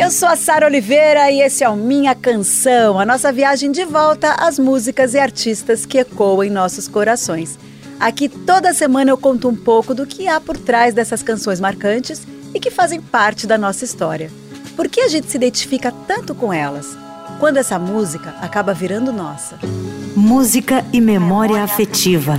[0.00, 3.84] Eu sou a Sara Oliveira e esse é o Minha Canção, a nossa viagem de
[3.84, 7.58] volta às músicas e artistas que ecoam em nossos corações.
[8.00, 12.26] Aqui toda semana eu conto um pouco do que há por trás dessas canções marcantes
[12.54, 14.30] e que fazem parte da nossa história.
[14.74, 16.96] Por que a gente se identifica tanto com elas?
[17.38, 19.58] Quando essa música acaba virando nossa.
[20.16, 22.38] Música e memória afetiva.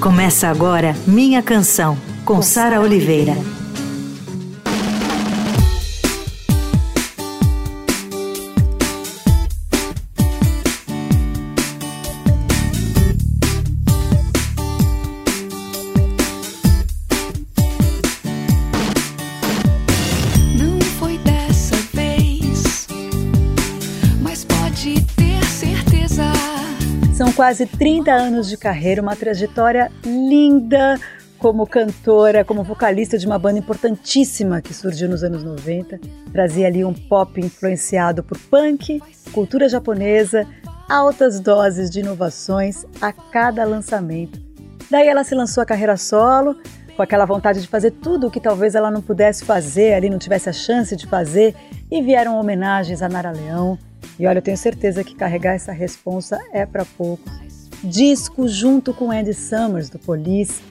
[0.00, 3.34] Começa agora Minha Canção, com Sara Oliveira.
[3.34, 3.61] Não
[27.42, 30.96] quase 30 anos de carreira, uma trajetória linda
[31.38, 35.98] como cantora, como vocalista de uma banda importantíssima que surgiu nos anos 90.
[36.32, 40.46] Trazia ali um pop influenciado por punk, cultura japonesa,
[40.88, 44.40] altas doses de inovações a cada lançamento.
[44.88, 46.56] Daí ela se lançou a carreira solo,
[46.94, 50.16] com aquela vontade de fazer tudo o que talvez ela não pudesse fazer, ali não
[50.16, 51.56] tivesse a chance de fazer,
[51.90, 53.76] e vieram homenagens a Nara Leão.
[54.18, 57.32] E olha, eu tenho certeza que carregar essa responsa é para poucos.
[57.82, 60.62] Disco junto com Andy Summers do Police,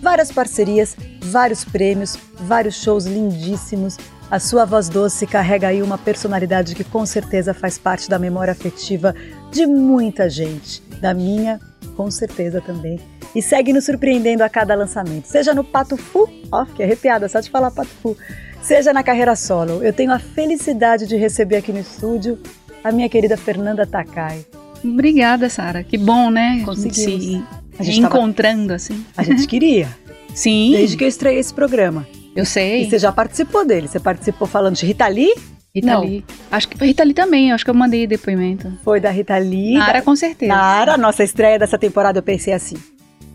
[0.00, 3.96] várias parcerias, vários prêmios, vários shows lindíssimos.
[4.30, 8.52] A sua voz doce carrega aí uma personalidade que com certeza faz parte da memória
[8.52, 9.14] afetiva
[9.50, 11.58] de muita gente, da minha,
[11.96, 13.00] com certeza também.
[13.34, 17.40] E segue nos surpreendendo a cada lançamento, seja no Pato Fu, ó, fiquei arrepiada só
[17.40, 18.16] de falar Pato Fu,
[18.62, 19.82] seja na carreira solo.
[19.82, 22.38] Eu tenho a felicidade de receber aqui no estúdio
[22.82, 24.44] a minha querida Fernanda Takai.
[24.84, 25.82] Obrigada, Sara.
[25.84, 26.62] Que bom, né?
[26.64, 27.22] Conseguimos.
[27.24, 27.42] Se
[27.78, 29.04] A gente tava- encontrando, assim.
[29.16, 29.88] A gente queria,
[30.34, 32.06] Sim, desde que eu estreiei esse programa.
[32.34, 32.82] eu sei.
[32.82, 33.88] E você já participou dele.
[33.88, 35.34] Você participou falando de Rita Lee?
[35.74, 36.02] Rita Não.
[36.02, 36.24] Lee.
[36.50, 38.72] Acho que Rita Lee também, acho que eu mandei depoimento.
[38.82, 39.74] Foi da Rita Lee.
[39.74, 40.52] Nara, com certeza.
[40.52, 42.76] Nara, nossa estreia dessa temporada, eu pensei assim.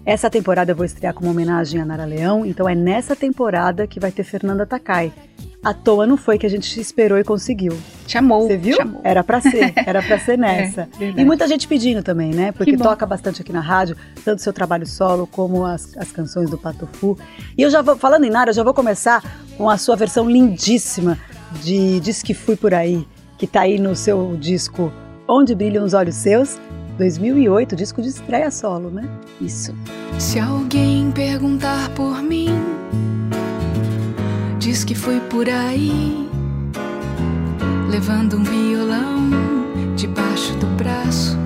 [0.06, 4.00] Essa temporada eu vou estrear como homenagem a Nara Leão, então é nessa temporada que
[4.00, 5.12] vai ter Fernanda Takai.
[5.66, 7.76] À toa não foi que a gente esperou e conseguiu.
[8.06, 8.46] Chamou.
[8.46, 8.78] Você viu?
[8.78, 9.02] Chamou.
[9.04, 10.88] Era pra ser, era pra ser nessa.
[11.00, 12.52] É, e muita gente pedindo também, né?
[12.52, 16.52] Porque toca bastante aqui na rádio, tanto o seu trabalho solo como as, as canções
[16.52, 17.18] do Pato Fu.
[17.58, 19.24] E eu já vou, falando em Nara, eu já vou começar
[19.58, 21.18] com a sua versão lindíssima
[21.64, 23.04] de Diz que Fui Por Aí,
[23.36, 24.94] que tá aí no seu disco
[25.28, 26.60] Onde Brilham os Olhos Seus,
[27.00, 29.10] 2008, disco de estreia solo, né?
[29.42, 29.74] Isso.
[30.20, 32.50] Se alguém perguntar por mim,
[34.66, 36.28] diz que fui por aí,
[37.88, 39.30] levando um violão
[39.96, 41.38] debaixo do braço.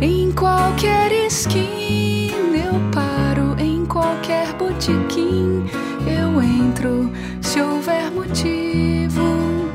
[0.00, 5.62] Em qualquer esquina eu paro, em qualquer botequim
[6.06, 7.12] eu entro.
[7.42, 9.68] Se houver motivo,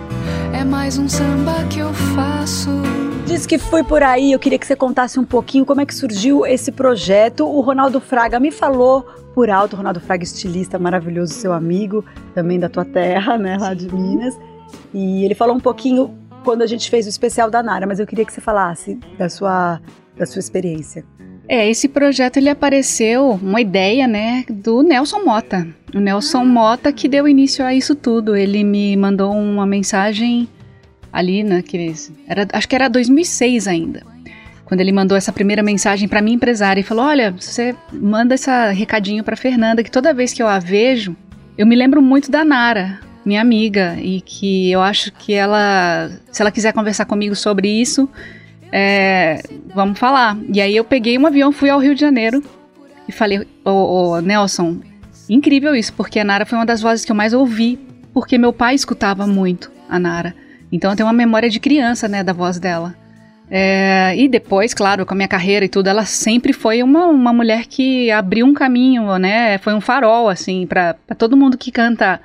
[0.51, 2.71] é mais um samba que eu faço.
[3.27, 5.93] Diz que fui por aí, eu queria que você contasse um pouquinho como é que
[5.93, 7.45] surgiu esse projeto.
[7.45, 9.05] O Ronaldo Fraga me falou
[9.37, 12.03] por alto, o Ronaldo Fraga, estilista maravilhoso, seu amigo,
[12.33, 14.35] também da tua terra, né, lá de Minas.
[14.91, 16.11] E ele falou um pouquinho
[16.43, 19.29] quando a gente fez o especial da Nara, mas eu queria que você falasse da
[19.29, 19.79] sua,
[20.17, 21.05] da sua experiência.
[21.47, 25.67] É, esse projeto ele apareceu, uma ideia, né, do Nelson Mota.
[25.93, 28.35] O Nelson Mota que deu início a isso tudo.
[28.35, 30.49] Ele me mandou uma mensagem
[31.13, 34.01] ali naqueles, era, acho que era 2006 ainda.
[34.67, 38.51] Quando ele mandou essa primeira mensagem para minha empresária e falou: "Olha, você manda esse
[38.73, 41.15] recadinho para Fernanda que toda vez que eu a vejo,
[41.57, 46.41] eu me lembro muito da Nara, minha amiga, e que eu acho que ela, se
[46.41, 48.09] ela quiser conversar comigo sobre isso,
[48.69, 49.41] é,
[49.73, 50.37] vamos falar.
[50.53, 52.43] E aí eu peguei um avião, fui ao Rio de Janeiro
[53.07, 54.81] e falei, ô, ô, Nelson,
[55.29, 57.79] incrível isso, porque a Nara foi uma das vozes que eu mais ouvi,
[58.13, 60.35] porque meu pai escutava muito a Nara.
[60.71, 63.06] Então eu tenho uma memória de criança, né, da voz dela.
[63.49, 67.31] É, e depois, claro, com a minha carreira e tudo, ela sempre foi uma, uma
[67.31, 69.57] mulher que abriu um caminho, né?
[69.59, 72.21] Foi um farol, assim, para todo mundo que canta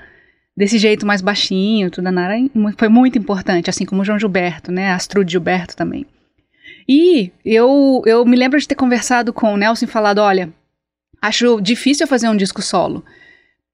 [0.57, 2.07] desse jeito mais baixinho, tudo.
[2.09, 2.35] A Nara
[2.77, 4.93] foi muito importante, assim como o João Gilberto, né?
[4.93, 6.07] Astrude Gilberto também.
[6.89, 10.53] E eu, eu me lembro de ter conversado com o Nelson e falado: olha,
[11.21, 13.05] acho difícil fazer um disco solo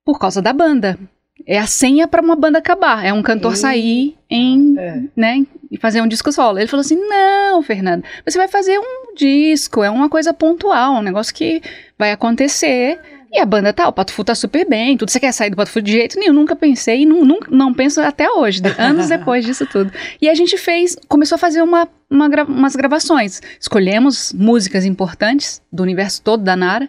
[0.05, 0.99] por causa da banda.
[1.46, 3.05] É a senha para uma banda acabar.
[3.05, 3.56] É um cantor Ih.
[3.56, 5.00] sair em, É.
[5.17, 6.58] né, e fazer um disco solo.
[6.58, 11.02] Ele falou assim: não, Fernando, você vai fazer um disco, é uma coisa pontual, um
[11.02, 11.62] negócio que
[11.99, 12.99] vai acontecer.
[13.31, 15.11] E a banda tá, o Pato Fu tá super bem, tudo.
[15.11, 16.32] Você quer sair do Pato Fu de jeito nenhum?
[16.32, 19.93] Nunca pensei, não, nunca, não penso até hoje, anos depois disso tudo.
[20.20, 23.43] E a gente fez, começou a fazer uma, uma gra- umas gravações.
[23.61, 26.88] Escolhemos músicas importantes do universo todo da Nara.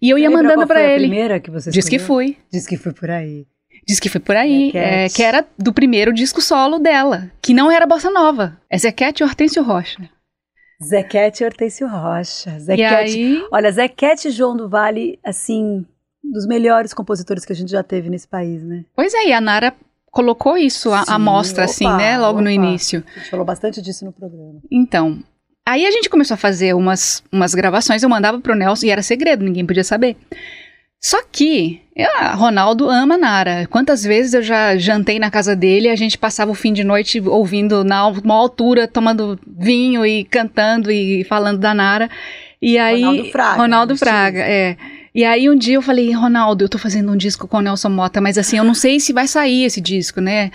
[0.00, 1.04] E eu ia Lembra mandando pra foi A ele.
[1.06, 2.38] primeira que você Diz que fui.
[2.50, 3.44] Diz que fui por aí.
[3.86, 7.70] Diz que foi por aí, é, que era do primeiro disco solo dela, que não
[7.70, 8.58] era bossa nova.
[8.70, 10.08] É Zequete e Hortêncio Rocha.
[10.82, 12.58] Zequete e Hortêncio Rocha.
[12.58, 12.92] Zequete.
[12.92, 15.84] aí, Olha, Zequete e João do Vale, assim,
[16.22, 18.84] dos melhores compositores que a gente já teve nesse país, né?
[18.94, 19.74] pois é, e a Nara
[20.10, 22.52] colocou isso à, mostra, assim, né, logo no opa.
[22.52, 23.02] início.
[23.16, 24.60] A gente falou bastante disso no programa.
[24.70, 25.18] Então,
[25.66, 29.02] aí a gente começou a fazer umas, umas gravações, eu mandava pro Nelson, e era
[29.02, 30.16] segredo, ninguém podia saber.
[31.06, 31.82] Só que,
[32.16, 33.66] ah, Ronaldo ama Nara.
[33.70, 37.20] Quantas vezes eu já jantei na casa dele, a gente passava o fim de noite
[37.20, 42.08] ouvindo na uma altura, tomando vinho e cantando e falando da Nara.
[42.60, 44.78] E aí, Ronaldo Fraga, Ronaldo no Fraga, é.
[45.14, 47.90] E aí um dia eu falei, Ronaldo, eu tô fazendo um disco com o Nelson
[47.90, 50.50] Mota, mas assim, eu não sei se vai sair esse disco, né?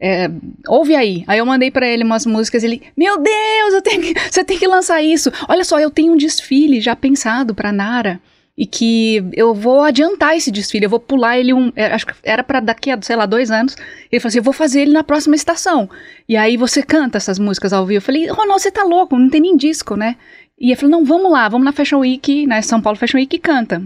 [0.00, 0.30] É,
[0.68, 1.24] ouve aí.
[1.26, 5.02] Aí eu mandei pra ele umas músicas, ele, meu Deus, que- você tem que lançar
[5.02, 5.32] isso.
[5.48, 8.20] Olha só, eu tenho um desfile já pensado pra Nara
[8.58, 12.14] e que eu vou adiantar esse desfile, eu vou pular ele um, é, acho que
[12.24, 13.76] era pra daqui a, sei lá, dois anos.
[14.10, 15.88] Ele falou assim, eu vou fazer ele na próxima estação.
[16.28, 17.98] E aí você canta essas músicas ao vivo.
[17.98, 20.16] Eu falei, Ronaldo, você tá louco, não tem nem disco, né?
[20.58, 23.36] E ele falou, não, vamos lá, vamos na Fashion Week, na São Paulo Fashion Week
[23.36, 23.80] e canta.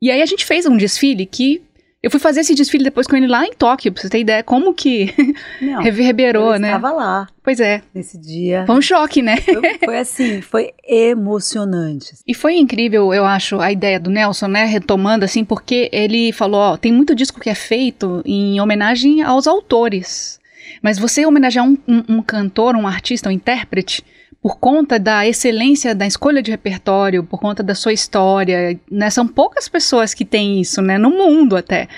[0.00, 1.60] E aí a gente fez um desfile que
[2.02, 4.42] eu fui fazer esse desfile depois com ele lá em Tóquio, pra você ter ideia
[4.42, 5.12] como que
[5.60, 6.68] Não, reverberou, eu né?
[6.68, 8.64] estava lá Pois é, nesse dia.
[8.66, 9.36] foi um choque, né?
[9.38, 12.14] Foi, foi assim, foi emocionante.
[12.26, 14.64] E foi incrível, eu acho, a ideia do Nelson, né?
[14.64, 19.46] Retomando, assim, porque ele falou: ó, tem muito disco que é feito em homenagem aos
[19.46, 20.38] autores.
[20.82, 24.02] Mas você homenagear um, um- um cantor, um artista, um intérprete,
[24.46, 29.10] por conta da excelência da escolha de repertório, por conta da sua história, né?
[29.10, 30.96] São poucas pessoas que têm isso, né?
[30.96, 31.88] No mundo até.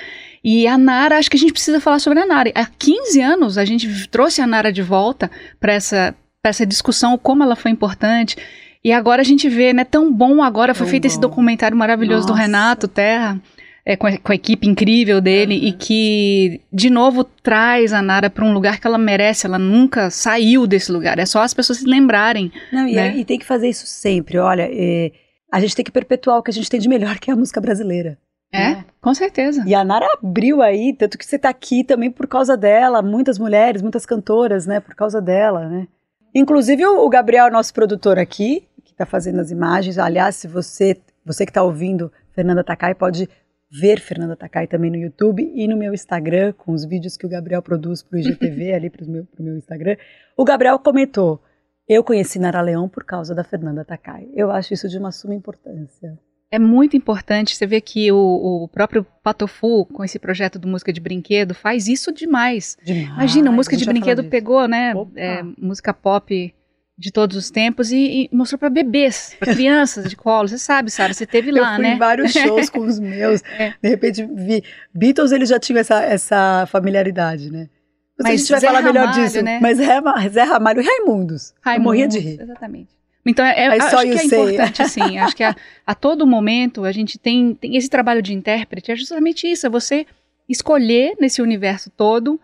[0.43, 2.51] E a Nara, acho que a gente precisa falar sobre a Nara.
[2.55, 5.31] Há 15 anos a gente trouxe a Nara de volta
[5.61, 8.39] para essa, pra essa discussão, como ela foi importante.
[8.83, 9.85] E agora a gente vê, né?
[9.85, 11.29] Tão bom agora foi Tão feito esse bom.
[11.29, 12.41] documentário maravilhoso do Nossa.
[12.41, 13.39] Renato Terra.
[13.89, 18.29] É, com, a, com a equipe incrível dele e que, de novo, traz a Nara
[18.29, 19.47] para um lugar que ela merece.
[19.47, 21.19] Ela nunca saiu desse lugar.
[21.19, 22.53] É só as pessoas se lembrarem.
[22.71, 23.17] Não, e, né?
[23.17, 24.37] e tem que fazer isso sempre.
[24.37, 25.11] Olha, é,
[25.51, 27.37] a gente tem que perpetuar o que a gente tem de melhor, que é a
[27.37, 28.19] música brasileira.
[28.53, 28.85] É, né?
[29.01, 29.65] com certeza.
[29.67, 33.39] E a Nara abriu aí, tanto que você tá aqui também por causa dela, muitas
[33.39, 35.87] mulheres, muitas cantoras, né, por causa dela, né.
[36.35, 40.97] Inclusive o o Gabriel, nosso produtor aqui, que tá fazendo as imagens, aliás, se você,
[41.27, 43.29] você que tá ouvindo Fernanda Takai, pode
[43.71, 47.29] ver Fernanda Takai também no YouTube e no meu Instagram, com os vídeos que o
[47.29, 49.97] Gabriel produz pro IGTV, ali pro meu, pro meu Instagram.
[50.37, 51.43] O Gabriel comentou,
[51.89, 54.29] eu conheci Nara Leão por causa da Fernanda Takai.
[54.35, 56.19] Eu acho isso de uma suma importância.
[56.51, 57.55] É muito importante.
[57.55, 61.89] Você vê que o, o próprio Patofu, com esse projeto do música de brinquedo, faz
[61.89, 62.77] isso demais.
[62.83, 63.09] Demais.
[63.09, 64.95] Imagina, música de brinquedo pegou, né?
[65.15, 66.55] É, música pop
[66.99, 70.49] de todos os tempos e, e mostrou para bebês, para crianças de colo.
[70.49, 71.95] Você sabe, Sara, você teve lá, eu fui né?
[71.95, 73.41] em vários shows com os meus.
[73.59, 73.73] É.
[73.81, 74.65] De repente vi.
[74.93, 77.69] Beatles eles já tinham essa, essa familiaridade, né?
[78.19, 79.43] Mas a Mas gente vai Zé falar melhor Ramalho, disso.
[79.43, 79.61] né?
[79.63, 80.01] Mas Zé,
[80.31, 81.55] Zé Ramalho e Raimundos.
[81.65, 82.41] Eu morria de rir.
[82.41, 82.89] Exatamente.
[83.25, 85.55] Então, é, é- I acho que é importante, assim, acho que a,
[85.87, 89.71] a todo momento a gente tem, tem esse trabalho de intérprete, é justamente isso, é
[89.71, 90.07] você
[90.49, 92.41] escolher nesse universo todo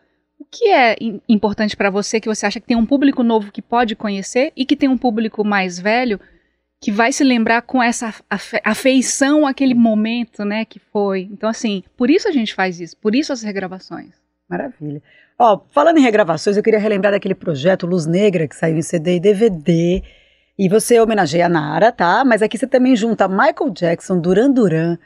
[0.57, 3.61] que é im- importante para você, que você acha que tem um público novo que
[3.63, 6.21] pode conhecer e que tem um público mais velho
[6.81, 11.29] que vai se lembrar com essa afe- afeição àquele momento, né, que foi.
[11.33, 14.11] Então, assim, por isso a gente faz isso, por isso as regravações.
[14.49, 15.03] Maravilha.
[15.39, 19.17] Ó, falando em regravações, eu queria relembrar daquele projeto Luz Negra que saiu em CD
[19.17, 20.03] e DVD.
[20.59, 22.23] E você homenageia a Nara, tá?
[22.25, 24.97] Mas aqui você também junta Michael Jackson, Duran Duran.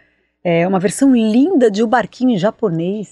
[0.44, 3.08] É uma versão linda de O Barquinho em japonês.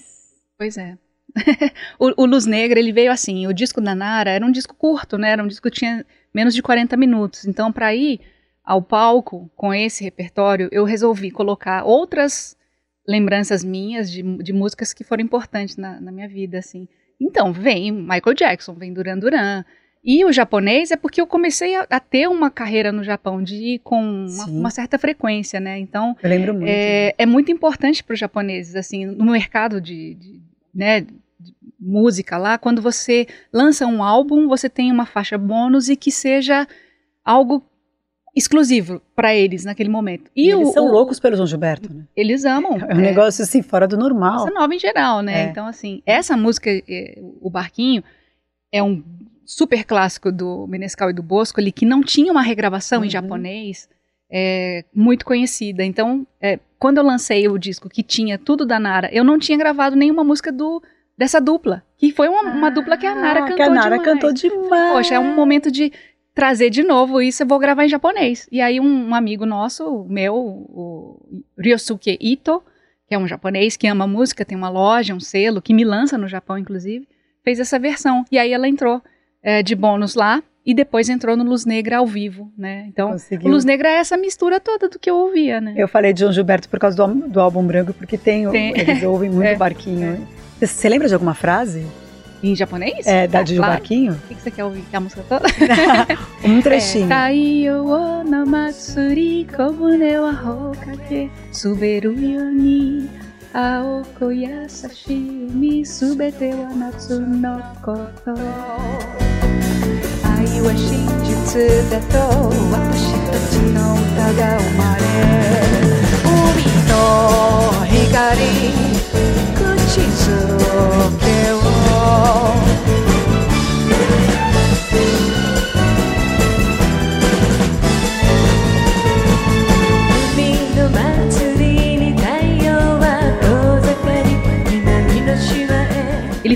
[0.57, 0.95] Pois é.
[1.99, 5.17] o, o Luz Negra, ele veio assim, o disco da Nara era um disco curto,
[5.17, 5.31] né?
[5.31, 7.45] Era um disco que tinha menos de 40 minutos.
[7.45, 8.19] Então, para ir
[8.63, 12.57] ao palco com esse repertório, eu resolvi colocar outras
[13.07, 16.87] lembranças minhas de, de músicas que foram importantes na, na minha vida, assim.
[17.19, 19.63] Então, vem Michael Jackson, vem Duran Duran.
[20.03, 23.55] E o japonês é porque eu comecei a, a ter uma carreira no Japão de
[23.55, 25.79] ir com uma, uma certa frequência, né?
[25.79, 26.67] Então, Eu lembro muito.
[26.67, 30.41] é, é muito importante para os japoneses, assim, no mercado de, de,
[30.73, 31.13] né, de
[31.87, 36.67] música lá, quando você lança um álbum, você tem uma faixa bônus e que seja
[37.23, 37.63] algo
[38.35, 40.29] exclusivo para eles naquele momento.
[40.35, 42.03] E, E, eles o- são o- loucos pelo João Gilberto, né?
[42.15, 42.77] Eles amam.
[42.87, 44.39] É um negócio assim, fora do normal.
[44.45, 45.45] Bossa nova em geral, né?
[45.45, 45.49] É.
[45.49, 48.03] Então, assim, essa música, é, o Barquinho,
[48.71, 49.03] é um
[49.43, 53.09] super clássico do Menescal e do Bosco, ali, que não tinha uma regravação em Uhum.
[53.11, 53.89] japonês
[54.29, 55.85] é, muito conhecida.
[55.85, 59.57] Então, é, quando eu lancei o disco que tinha tudo da Nara, eu não tinha
[59.57, 60.83] gravado nenhuma música do,
[61.17, 63.97] dessa dupla, que foi uma, uma dupla que a Nara Ah, cantou que a Nara
[63.97, 64.03] demais.
[64.03, 64.93] cantou demais.
[64.93, 65.91] Poxa, é um momento de
[66.35, 68.47] trazer de novo isso, eu vou gravar em japonês.
[68.51, 71.19] E aí um, um amigo nosso, meu, o
[71.57, 72.61] Ryosuke Ito,
[73.07, 76.17] que é um japonês que ama música, tem uma loja, um selo, que me lança
[76.17, 77.07] no Japão, inclusive,
[77.43, 78.23] fez essa versão.
[78.31, 79.01] E aí ela entrou
[79.41, 82.85] é, de bônus lá e depois entrou no Luz Negra ao vivo, né?
[82.89, 83.49] Então, Conseguiu.
[83.49, 85.73] Luz Negra é essa mistura toda do que eu ouvia, né?
[85.77, 88.77] Eu falei de João Gilberto por causa do, do álbum branco, porque tem, Tem.
[88.77, 89.55] eles ouvem muito É.
[89.55, 90.17] Barquinho.
[90.17, 91.85] Você, você lembra de alguma frase?
[92.41, 93.05] Em japonês?
[93.05, 93.73] É, da ah, de claro.
[93.73, 94.13] barquinho?
[94.13, 94.83] O que, você quer ouvir?
[94.91, 95.47] A música toda?
[96.43, 97.05] um trechinho.
[97.05, 103.09] É, Taiyo wo namatsuri kobune wa hokake suberu yo ni
[103.53, 108.35] aoko yasashi mi subete wa natsu no koto
[110.25, 112.25] Ai wa shinjutsu da to
[112.71, 115.15] watashi tachi no uta ga omare
[116.33, 117.56] Umi to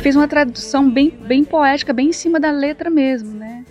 [0.01, 3.63] fez uma tradução bem, bem poética, bem em cima da letra mesmo, né?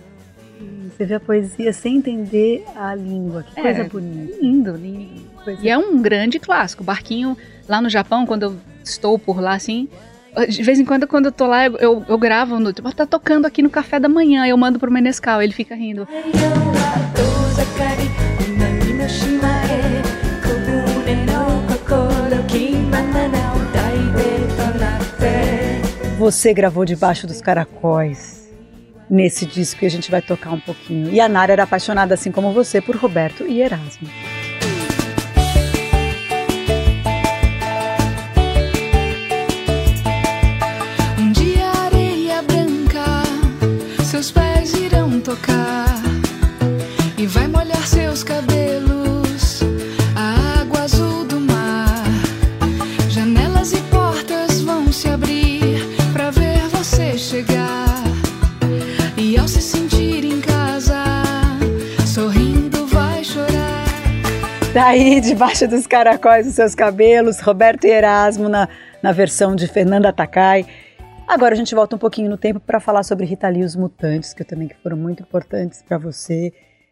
[0.89, 3.43] Você vê a poesia sem entender a língua.
[3.43, 3.63] Que É.
[3.63, 4.37] coisa bonita.
[4.41, 5.21] Lindo, lindo.
[5.43, 6.83] Coisa E é um grande clássico.
[6.83, 7.35] Barquinho,
[7.67, 9.89] lá no Japão, quando eu estou por lá, assim,
[10.47, 13.05] de vez em quando, quando eu tô lá, eu, eu, eu gravo, no, tipo, tá
[13.05, 16.07] tocando aqui no café da manhã, eu mando pro Menescal, ele fica rindo.
[26.21, 28.47] Você gravou debaixo dos caracóis.
[29.09, 31.11] Nesse disco que a gente vai tocar um pouquinho.
[31.11, 34.07] E a Nara era apaixonada, assim como você, por Roberto e Erasmo.
[41.17, 43.23] Um dia areia branca
[44.05, 45.87] seus pés irão tocar
[47.17, 48.90] e vai molhar seus cabelos.
[59.31, 60.97] E ao se sentir em casa,
[62.05, 63.85] sorrindo vai chorar.
[64.73, 68.67] Daí, debaixo dos caracóis dos seus cabelos, Roberto e Erasmo na,
[69.01, 70.65] na versão de Fernanda Takai.
[71.25, 73.75] Agora a gente volta um pouquinho no tempo para falar sobre Rita Lee e os
[73.75, 76.51] Mutantes, que também que foram muito importantes para você.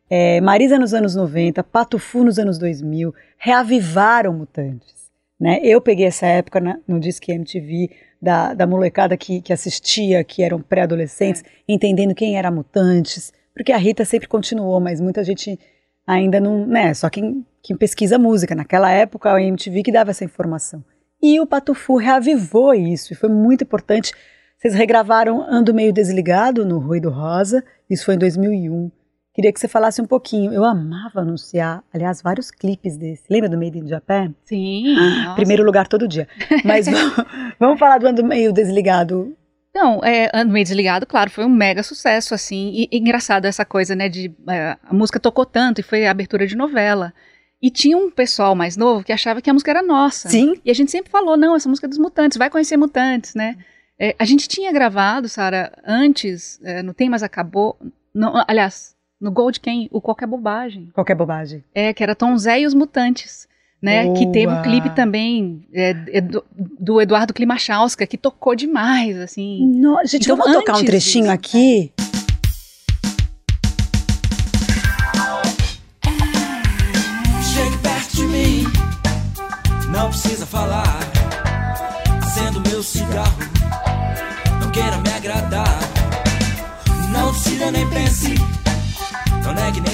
[0.10, 5.10] É, Marisa nos anos 90, Pato Fu nos anos 2000, reavivaram Mutantes.
[5.38, 5.60] Né?
[5.62, 7.90] Eu peguei essa época na- no Disque MTV
[8.22, 13.78] da, da molecada que, que assistia, que eram pré-adolescentes, entendendo quem era Mutantes, porque a
[13.78, 15.60] Rita sempre continuou, mas muita gente
[16.06, 20.26] ainda não, né, só quem, quem pesquisa música, naquela época a MTV que dava essa
[20.26, 20.84] informação.
[21.22, 24.14] E o Patufu reavivou isso, e foi muito importante.
[24.58, 28.92] Vocês regravaram Ando Meio Desligado no Ruído Rosa, isso foi em 2001.
[29.40, 30.52] Queria que você falasse um pouquinho.
[30.52, 33.24] Eu amava anunciar, aliás, vários clipes desse.
[33.30, 34.34] Lembra do Made in Japan?
[34.44, 34.94] Sim.
[34.98, 35.36] Ah, nossa.
[35.36, 36.28] primeiro lugar todo dia.
[36.66, 37.14] Mas vamos,
[37.58, 39.34] vamos falar do Ando Meio Desligado.
[39.74, 42.70] Não, é, Ando Meio Desligado, claro, foi um mega sucesso, assim.
[42.76, 44.30] E, e engraçado essa coisa, né, de...
[44.50, 47.14] é, a música tocou tanto e foi a abertura de novela.
[47.62, 50.28] E tinha um pessoal mais novo que achava que a música era nossa.
[50.28, 53.34] Sim, E a gente sempre falou, não, essa música é dos Mutantes, vai conhecer Mutantes,
[53.36, 53.56] né?
[53.98, 57.78] É, a gente tinha gravado, Sara, antes, é, no Tem Mas Acabou,
[58.14, 60.90] no- aliás, no Gold Quem, o Qualquer Bobagem.
[60.94, 61.64] qualquer bobagem.
[61.74, 63.48] É, que era Tom Zé e os Mutantes.
[63.82, 64.62] Né, que teve um Boa.
[64.62, 69.66] clipe também é, é, do, do Eduardo Klimachowska, que tocou demais, assim.
[69.66, 71.94] No, gente, Então, vamos tocar um trechinho disso, aqui?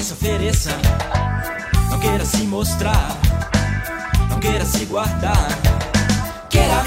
[0.06, 0.70] Se ofereça.
[1.90, 3.18] Não queira se mostrar,
[4.30, 5.48] não queira se guardar.
[6.48, 6.84] Queira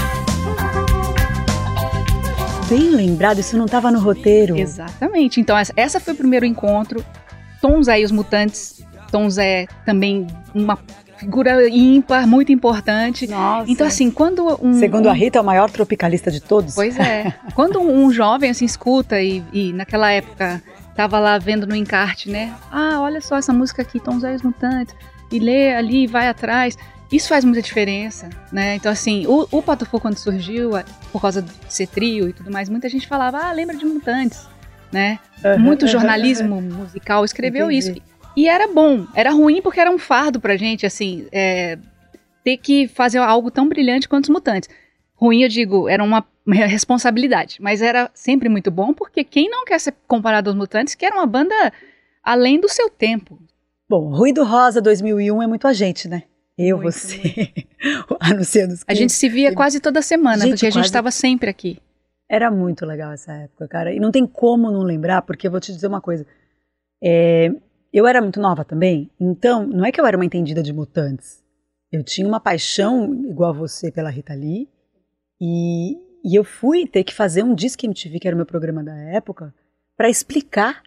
[2.70, 4.58] Bem lembrado, isso não estava no roteiro.
[4.58, 5.42] Exatamente.
[5.42, 7.04] Então, essa, essa foi o primeiro encontro.
[7.84, 8.82] Zé e os Mutantes.
[9.12, 10.80] Tom Zé também uma
[11.18, 13.28] figura ímpar, muito importante.
[13.28, 13.70] Nossa.
[13.70, 14.80] Então, assim, quando um.
[14.80, 16.74] Segundo um- a Rita, é o maior tropicalista de todos.
[16.74, 17.34] Pois é.
[17.54, 20.64] Quando um, um jovem assim escuta e, e naquela época
[21.00, 22.54] tava lá vendo no encarte, né?
[22.70, 24.94] Ah, olha só essa música aqui, Tom Zé os Mutantes.
[25.32, 26.78] E lê ali, vai atrás.
[27.10, 28.76] Isso faz muita diferença, né?
[28.76, 30.72] Então, assim, o, o Patufu, quando surgiu,
[31.10, 34.46] por causa de ser trio e tudo mais, muita gente falava, ah, lembra de Mutantes,
[34.92, 35.20] né?
[35.42, 37.92] Aham, Muito jornalismo musical escreveu Entendi.
[37.92, 38.02] isso.
[38.36, 41.78] E era bom, era ruim porque era um fardo pra gente, assim, é,
[42.44, 44.70] ter que fazer algo tão brilhante quanto os Mutantes.
[45.20, 49.80] Ruim, eu digo, era uma responsabilidade, mas era sempre muito bom porque quem não quer
[49.80, 51.54] ser comparado aos Mutantes, que era uma banda
[52.24, 53.38] além do seu tempo.
[53.90, 56.24] Bom, Ruído Rosa 2001 é muito a gente, né?
[56.58, 57.54] Eu, Muito, você,
[58.20, 61.10] anunciando os A gente se via quase toda semana, Gente, porque a gente quase- estava
[61.12, 61.80] sempre aqui.
[62.30, 63.94] Era muito legal essa época, cara.
[63.94, 66.28] E não tem como não lembrar, porque eu vou te dizer uma coisa.
[67.02, 67.50] É,
[67.92, 71.42] eu era muito nova também, então não é que eu era uma entendida de mutantes.
[71.92, 74.68] Eu tinha uma paixão igual a você pela Rita Lee,
[75.40, 78.84] e, e eu fui ter que fazer um Disque MTV, que era o meu programa
[78.84, 79.54] da época,
[79.98, 80.82] para explicar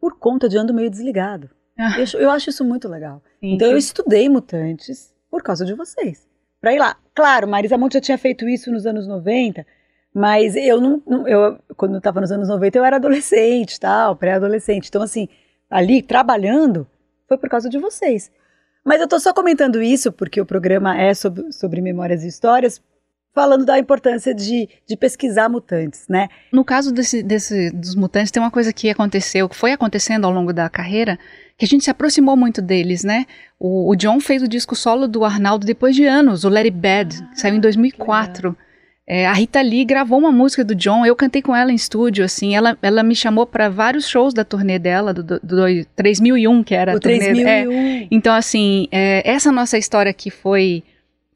[0.00, 1.50] por conta de ando meio desligado.
[1.78, 1.96] Ah.
[1.98, 3.22] Eu, acho- eu acho isso muito legal.
[3.40, 6.26] Sim, Então eu estudei mutantes por causa de vocês.
[6.60, 6.96] Pra ir lá.
[7.14, 9.66] Claro, Marisa Monte já tinha feito isso nos anos 90,
[10.14, 11.02] mas eu não.
[11.06, 14.88] não- eu, quando eu tava nos anos 90, eu era adolescente, tal, pré-adolescente.
[14.88, 15.28] Então, assim,
[15.68, 16.86] ali trabalhando
[17.28, 18.30] foi por causa de vocês.
[18.84, 22.80] Mas eu tô só comentando isso porque o programa é sobre, sobre memórias e histórias,
[23.34, 26.28] falando da importância de, de pesquisar mutantes, né?
[26.52, 30.30] No caso desse, desse- dos mutantes, tem uma coisa que aconteceu, que foi acontecendo ao
[30.32, 31.18] longo da carreira,
[31.58, 33.26] que a gente se aproximou muito deles, né?
[33.58, 36.76] O, o John fez o disco solo do Arnaldo depois de anos, o Let It
[36.76, 38.56] Bad, que saiu em 2004.
[39.06, 42.24] É, a Rita Lee gravou uma música do John, eu cantei com ela em estúdio,
[42.24, 46.62] assim, ela, ela me chamou para vários shows da turnê dela, do, do, do 3001,
[46.64, 47.18] que era a o turnê.
[47.18, 48.08] é, 3001.
[48.10, 50.82] então, assim, é, essa nossa história que foi,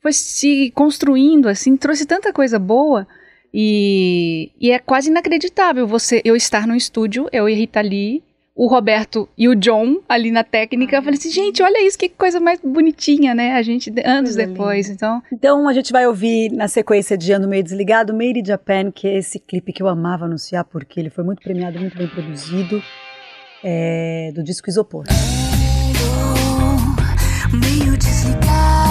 [0.02, 3.06] foi se construindo, assim, trouxe tanta coisa boa
[3.52, 8.22] e, e é quase inacreditável você eu estar no estúdio, eu e Rita Lee,
[8.54, 10.96] o Roberto e o John ali na técnica.
[10.96, 13.52] Eu falei assim, gente, olha isso, que coisa mais bonitinha, né?
[13.52, 14.90] A gente, anos Coisa depois.
[14.90, 18.90] Então, Então a gente vai ouvir na sequência de Ando Meio Desligado, Made in Japan,
[18.90, 22.08] que é esse clipe que eu amava anunciar porque ele foi muito premiado, muito bem
[22.08, 22.82] produzido,
[23.62, 25.04] é, do disco Isopor.
[27.52, 28.87] meio desligado.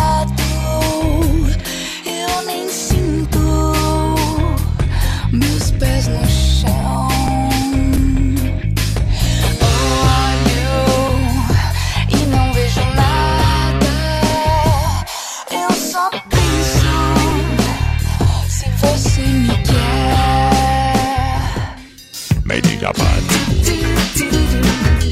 [22.77, 23.23] Made in Japan,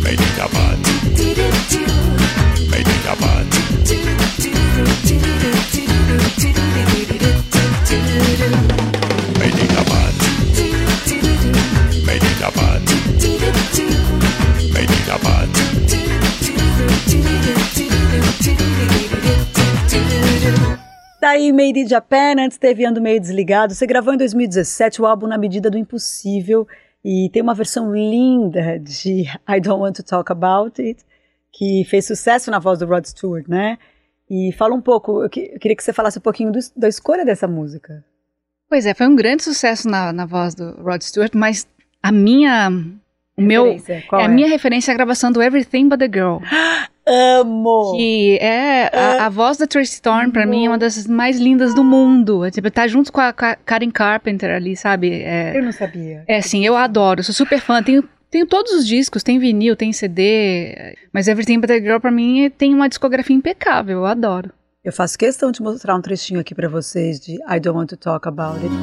[0.03, 0.77] made in Japan,
[2.69, 3.49] made in Japan,
[9.39, 10.13] made in Japan,
[12.05, 12.81] made in Japan,
[14.71, 15.49] made in Japan.
[21.19, 23.73] Daí Made in Japan, antes teve Ando Meio Desligado.
[23.73, 26.67] Você gravou em 2017 o álbum Na Medida do Impossível
[27.07, 31.03] e tem uma versão linda de I Don't Want to Talk About It,
[31.53, 33.77] que fez sucesso na voz do Rod Stewart, né?
[34.29, 36.87] E fala um pouco, eu, que- eu queria que você falasse um pouquinho do- da
[36.89, 38.03] escolha dessa música.
[38.67, 41.67] pois é, foi um grande sucesso na, na voz do Rod Stewart, mas
[42.01, 42.69] a minha.
[43.37, 43.77] O meu.
[44.09, 46.37] Qual a minha referência é a gravação do Everything But the Girl.
[47.07, 47.93] Amo!
[47.95, 51.73] Que é a, a voz da Tracy Thorn, pra mim, é uma das mais lindas
[51.75, 52.43] do mundo.
[52.43, 55.21] É, tipo, tá junto com a Ka- Karen Carpenter ali, sabe?
[55.21, 56.23] É, Eu não sabia.
[56.27, 57.83] é sim, eu adoro, sou super fã.
[57.83, 60.95] Tenho, tenho todos os discos, tem vinil, tem CD.
[61.13, 64.51] Mas Everything But the Girl, pra mim, tem uma discografia impecável, eu adoro.
[64.83, 67.97] Eu faço questão de mostrar um trechinho aqui pra vocês de I Don't Want to
[67.97, 68.73] Talk About It.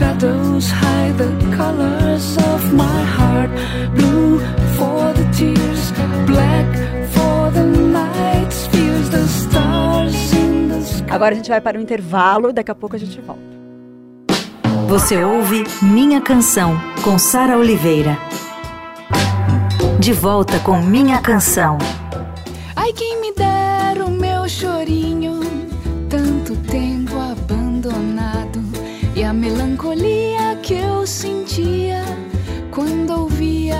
[0.00, 3.50] Shadows hide the colors of my heart?
[3.94, 4.40] Blue
[4.76, 5.92] for the tears,
[6.26, 6.66] black
[7.12, 11.10] for the nights, feels the stars in the sky.
[11.10, 13.42] Agora a gente vai para o intervalo, daqui a pouco a gente volta.
[14.88, 18.16] Você ouve Minha Canção, com Sara Oliveira.
[19.98, 21.76] De volta com Minha Canção.
[22.74, 25.40] Ai, quem me dera o meu chorinho,
[26.08, 27.29] tanto tempo abandonado,
[29.20, 32.02] e a melancolia que eu sentia
[32.70, 33.76] quando ouvia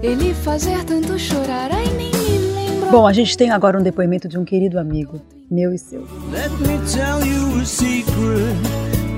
[0.00, 1.72] ele fazer tanto chorar.
[1.72, 2.90] Ai, nem me lembro.
[2.92, 5.20] Bom, a gente tem agora um depoimento de um querido amigo,
[5.50, 6.06] meu e seu.
[6.30, 8.54] Let me tell you a secret.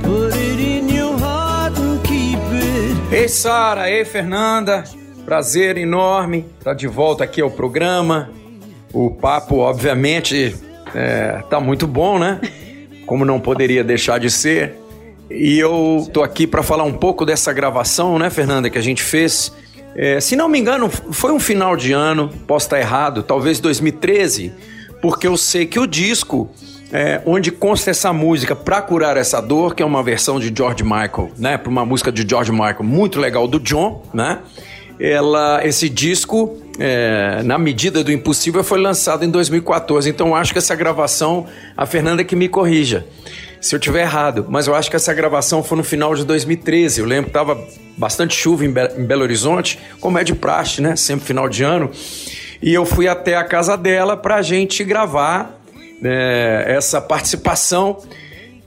[0.03, 3.15] Put it in your heart and keep it.
[3.15, 4.85] Ei, Sara, ei, Fernanda.
[5.27, 8.31] Prazer enorme estar de volta aqui ao programa.
[8.91, 10.57] O papo, obviamente,
[10.95, 12.41] é, tá muito bom, né?
[13.05, 14.88] Como não poderia deixar de ser.
[15.31, 19.03] E eu tô aqui para falar um pouco dessa gravação, né, Fernanda, que a gente
[19.03, 19.53] fez.
[19.95, 24.53] É, se não me engano, foi um final de ano, posso estar errado, talvez 2013,
[25.03, 26.49] porque eu sei que o disco
[26.93, 30.85] é, onde consta essa música Pra Curar Essa Dor, que é uma versão de George
[30.85, 31.59] Michael, né?
[31.59, 34.39] Para uma música de George Michael muito legal do John, né?
[35.01, 40.11] ela, esse disco, é, na medida do impossível, foi lançado em 2014.
[40.11, 43.07] Então, acho que essa gravação, a Fernanda que me corrija
[43.61, 47.01] se eu tiver errado, mas eu acho que essa gravação foi no final de 2013.
[47.01, 47.59] Eu lembro que estava
[47.97, 50.95] bastante chuva em, Be em Belo Horizonte, como é de praxe, né?
[50.97, 51.91] Sempre final de ano.
[52.63, 55.61] E eu fui até a casa dela para a gente gravar
[56.01, 57.99] né, essa participação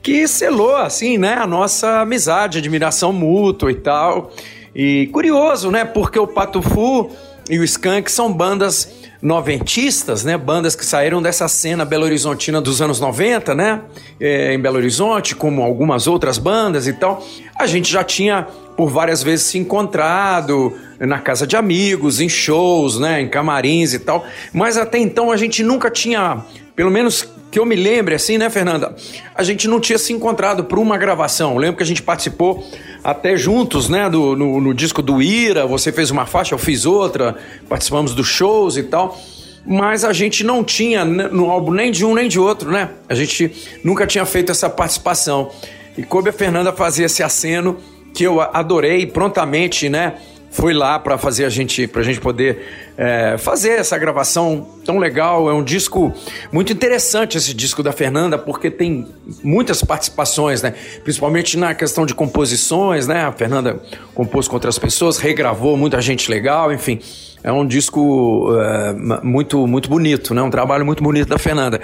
[0.02, 1.34] que selou, assim, né?
[1.34, 4.32] A nossa amizade, admiração mútua e tal.
[4.74, 5.84] E curioso, né?
[5.84, 7.10] Porque o Patufu
[7.48, 10.36] e o Skank são bandas noventistas, né?
[10.36, 13.80] Bandas que saíram dessa cena belo-horizontina dos anos 90, né?
[14.18, 17.24] É, em Belo Horizonte, como algumas outras bandas e tal.
[17.56, 22.98] A gente já tinha por várias vezes se encontrado na casa de amigos, em shows,
[22.98, 23.20] né?
[23.20, 24.26] Em camarins e tal.
[24.52, 28.48] Mas até então a gente nunca tinha, pelo menos que eu me lembre assim, né,
[28.48, 28.96] Fernanda?
[29.34, 31.52] A gente não tinha se encontrado por uma gravação.
[31.52, 32.66] Eu lembro que a gente participou
[33.04, 35.66] até juntos, né, do, no, no disco do Ira.
[35.66, 37.36] Você fez uma faixa, eu fiz outra.
[37.68, 39.16] Participamos dos shows e tal
[39.64, 42.90] mas a gente não tinha no álbum nem de um nem de outro, né?
[43.08, 43.52] A gente
[43.84, 45.52] nunca tinha feito essa participação.
[45.96, 47.76] E coube a Fernanda fazer esse aceno
[48.12, 50.14] que eu adorei prontamente, né?
[50.52, 54.98] Fui lá para fazer a gente, para a gente poder é, fazer essa gravação tão
[54.98, 55.48] legal.
[55.48, 56.12] É um disco
[56.52, 59.08] muito interessante esse disco da Fernanda, porque tem
[59.42, 60.74] muitas participações, né?
[61.02, 63.24] Principalmente na questão de composições, né?
[63.24, 63.80] A Fernanda
[64.14, 67.00] compôs com outras pessoas, regravou muita gente legal, enfim.
[67.42, 70.42] É um disco é, muito muito bonito, né?
[70.42, 71.80] Um trabalho muito bonito da Fernanda.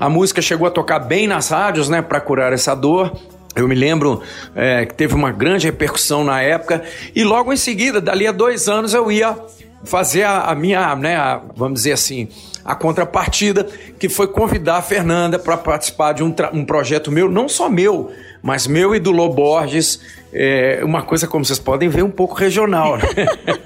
[0.00, 2.00] A música chegou a tocar bem nas rádios, né?
[2.00, 3.12] Para curar essa dor.
[3.56, 4.22] Eu me lembro
[4.54, 8.68] é, que teve uma grande repercussão na época e logo em seguida, dali a dois
[8.68, 9.34] anos, eu ia
[9.82, 12.28] fazer a, a minha, né, a, vamos dizer assim,
[12.62, 13.66] a contrapartida,
[13.98, 18.10] que foi convidar a Fernanda para participar de um, um, projeto meu, não só meu,
[18.42, 20.00] mas meu e do Loborges,
[20.32, 23.04] é, uma coisa, como vocês podem ver, um pouco regional, né?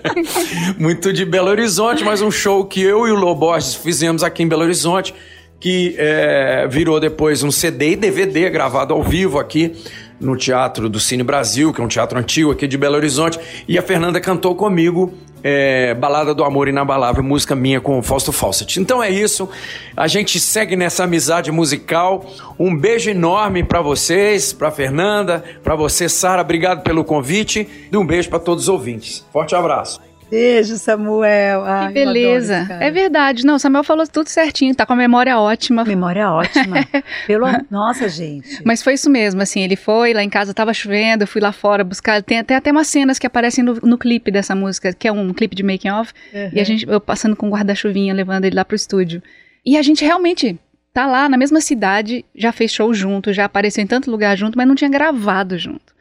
[0.79, 4.49] Muito de Belo Horizonte, mas um show que eu e o Loborges fizemos aqui em
[4.49, 5.15] Belo Horizonte,
[5.61, 9.77] que é, virou depois um CD e DVD gravado ao vivo aqui
[10.19, 13.79] no Teatro do Cine Brasil, que é um teatro antigo aqui de Belo Horizonte, e
[13.79, 18.81] a Fernanda cantou comigo é, Balada do Amor Inabalável, música minha com o Fausto Fawcett.
[18.81, 19.49] Então é isso,
[19.97, 22.25] a gente segue nessa amizade musical.
[22.59, 28.07] Um beijo enorme para vocês, para Fernanda, para você, Sara, obrigado pelo convite e um
[28.07, 29.25] beijo para todos os ouvintes.
[29.33, 30.10] Forte abraço.
[30.31, 31.65] Beijo, Samuel.
[31.65, 32.67] Ai, que beleza.
[32.81, 33.45] É verdade.
[33.45, 35.85] Não, Samuel falou tudo certinho, tá com a memória ótima.
[35.85, 36.77] Memória ótima.
[37.27, 37.47] Pelo...
[37.71, 38.63] Nossa, gente.
[38.65, 41.53] Mas foi isso mesmo, assim, ele foi lá em casa, tava chovendo, eu fui lá
[41.53, 42.23] fora buscar.
[42.23, 45.33] Tem até, até umas cenas que aparecem no, no clipe dessa música, que é um
[45.33, 46.13] clipe de making off.
[46.33, 46.51] Uhum.
[46.53, 49.23] E a gente, eu passando com guarda-chuvinha, levando ele lá pro estúdio.
[49.67, 50.59] E a gente realmente
[50.93, 54.57] tá lá na mesma cidade, já fez show junto, já apareceu em tanto lugar junto,
[54.57, 56.00] mas não tinha gravado junto.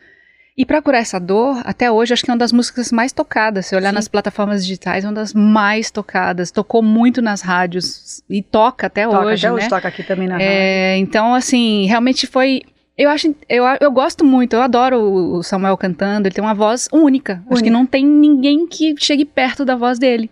[0.60, 3.67] E para curar essa dor, até hoje acho que é uma das músicas mais tocadas.
[3.67, 3.95] Se olhar Sim.
[3.95, 6.52] nas plataformas digitais, é uma das mais tocadas.
[6.52, 9.48] Tocou muito nas rádios e toca até toca, hoje.
[9.48, 9.58] Até né?
[9.58, 11.04] hoje toca aqui também na é, rádio.
[11.04, 12.63] Então, assim, realmente foi.
[12.98, 16.89] Eu acho, eu, eu gosto muito, eu adoro o Samuel cantando, ele tem uma voz
[16.91, 17.36] única.
[17.36, 17.54] única.
[17.54, 20.30] Acho que não tem ninguém que chegue perto da voz dele.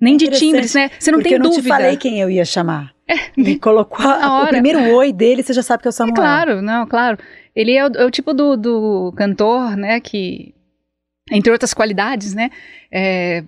[0.00, 0.90] Nem é de timbres, né?
[0.98, 1.60] Você não tem eu não dúvida.
[1.60, 2.90] Eu te falei quem eu ia chamar.
[3.06, 6.14] É, ele colocou a, o primeiro oi dele, você já sabe que é o Samuel.
[6.14, 7.16] É claro, não, claro.
[7.58, 10.54] Ele é o, é o tipo do, do, cantor, né, que,
[11.28, 12.50] entre outras qualidades, né,
[12.88, 13.42] é,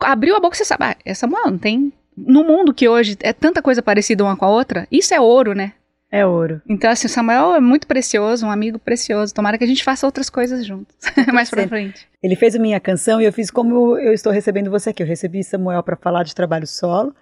[0.00, 1.92] abriu a boca e você sabe, ah, é Samuel, não tem...
[2.16, 5.54] No mundo que hoje é tanta coisa parecida uma com a outra, isso é ouro,
[5.54, 5.74] né?
[6.10, 6.62] É ouro.
[6.68, 9.32] Então, assim, o Samuel é muito precioso, um amigo precioso.
[9.32, 10.94] Tomara que a gente faça outras coisas juntos,
[11.32, 12.06] mais pra frente.
[12.22, 15.02] Ele fez a minha canção e eu fiz como eu estou recebendo você aqui.
[15.02, 17.14] Eu recebi Samuel para falar de trabalho solo.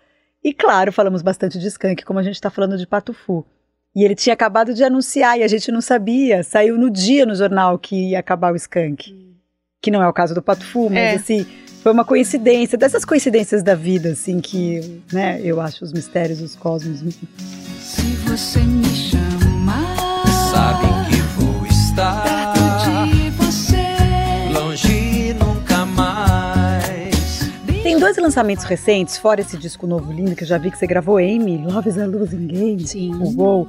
[0.43, 3.47] E, claro, falamos bastante de skunk, como a gente está falando de Patufu.
[3.95, 6.43] E ele tinha acabado de anunciar e a gente não sabia.
[6.43, 9.15] Saiu no dia no jornal que ia acabar o skunk.
[9.83, 11.15] Que não é o caso do Pato Fu, mas é.
[11.15, 11.47] assim,
[11.83, 12.79] foi uma coincidência.
[12.79, 17.01] Dessas coincidências da vida, assim, que né, eu acho os mistérios, os cosmos.
[17.81, 19.97] Se você me chamar,
[20.53, 22.40] sabe que vou estar.
[28.01, 31.19] Dois lançamentos recentes, fora esse disco novo lindo, que eu já vi que você gravou,
[31.19, 32.87] Amy, Love is a Losing Game.
[32.87, 33.13] Sim.
[33.37, 33.69] Uou.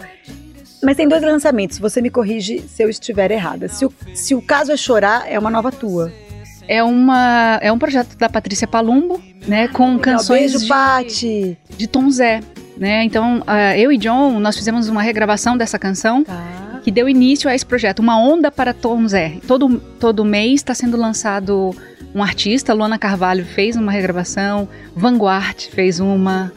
[0.82, 3.68] Mas tem dois lançamentos, você me corrige se eu estiver errada.
[3.68, 6.12] Se o, se o caso é chorar, é uma nova tua.
[6.68, 9.68] É, uma, é um projeto da Patrícia Palumbo, né?
[9.68, 11.58] Com canções Beijo, de, Pati.
[11.78, 12.40] de Tom Zé.
[12.78, 13.04] Né?
[13.04, 16.24] Então, uh, eu e John, nós fizemos uma regravação dessa canção.
[16.24, 19.38] Tá que deu início a esse projeto, Uma Onda para Tom Zé.
[19.48, 21.76] Todo, todo mês está sendo lançado
[22.14, 26.52] um artista, Luana Carvalho fez uma regravação, Vanguard fez uma,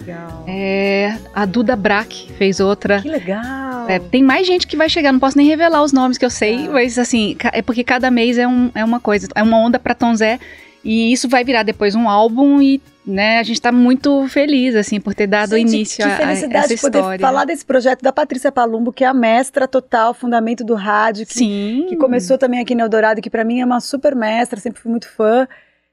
[0.46, 3.00] é, a Duda Brack fez outra.
[3.00, 3.88] Que legal!
[3.88, 6.30] É, tem mais gente que vai chegar, não posso nem revelar os nomes que eu
[6.30, 9.78] sei, mas assim, é porque cada mês é, um, é uma coisa, é uma onda
[9.78, 10.40] para Tom Zé
[10.82, 15.00] E isso vai virar depois um álbum e né, a gente está muito feliz assim
[15.00, 17.18] por ter dado Gente, início que a, a felicidade essa de poder história.
[17.20, 21.34] falar desse projeto da Patrícia Palumbo, que é a mestra total, fundamento do rádio, que,
[21.34, 21.86] Sim.
[21.88, 24.90] que começou também aqui no Eldorado, que para mim é uma super mestra, sempre fui
[24.90, 25.46] muito fã.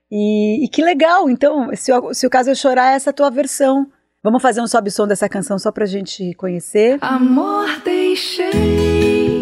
[0.09, 3.13] E, e que legal, então, se, o- se o caso eu chorar, essa é a
[3.13, 3.87] tua versão.
[4.23, 6.97] Vamos fazer um sobe-som dessa canção só pra gente conhecer.
[7.01, 9.40] Amor, deixei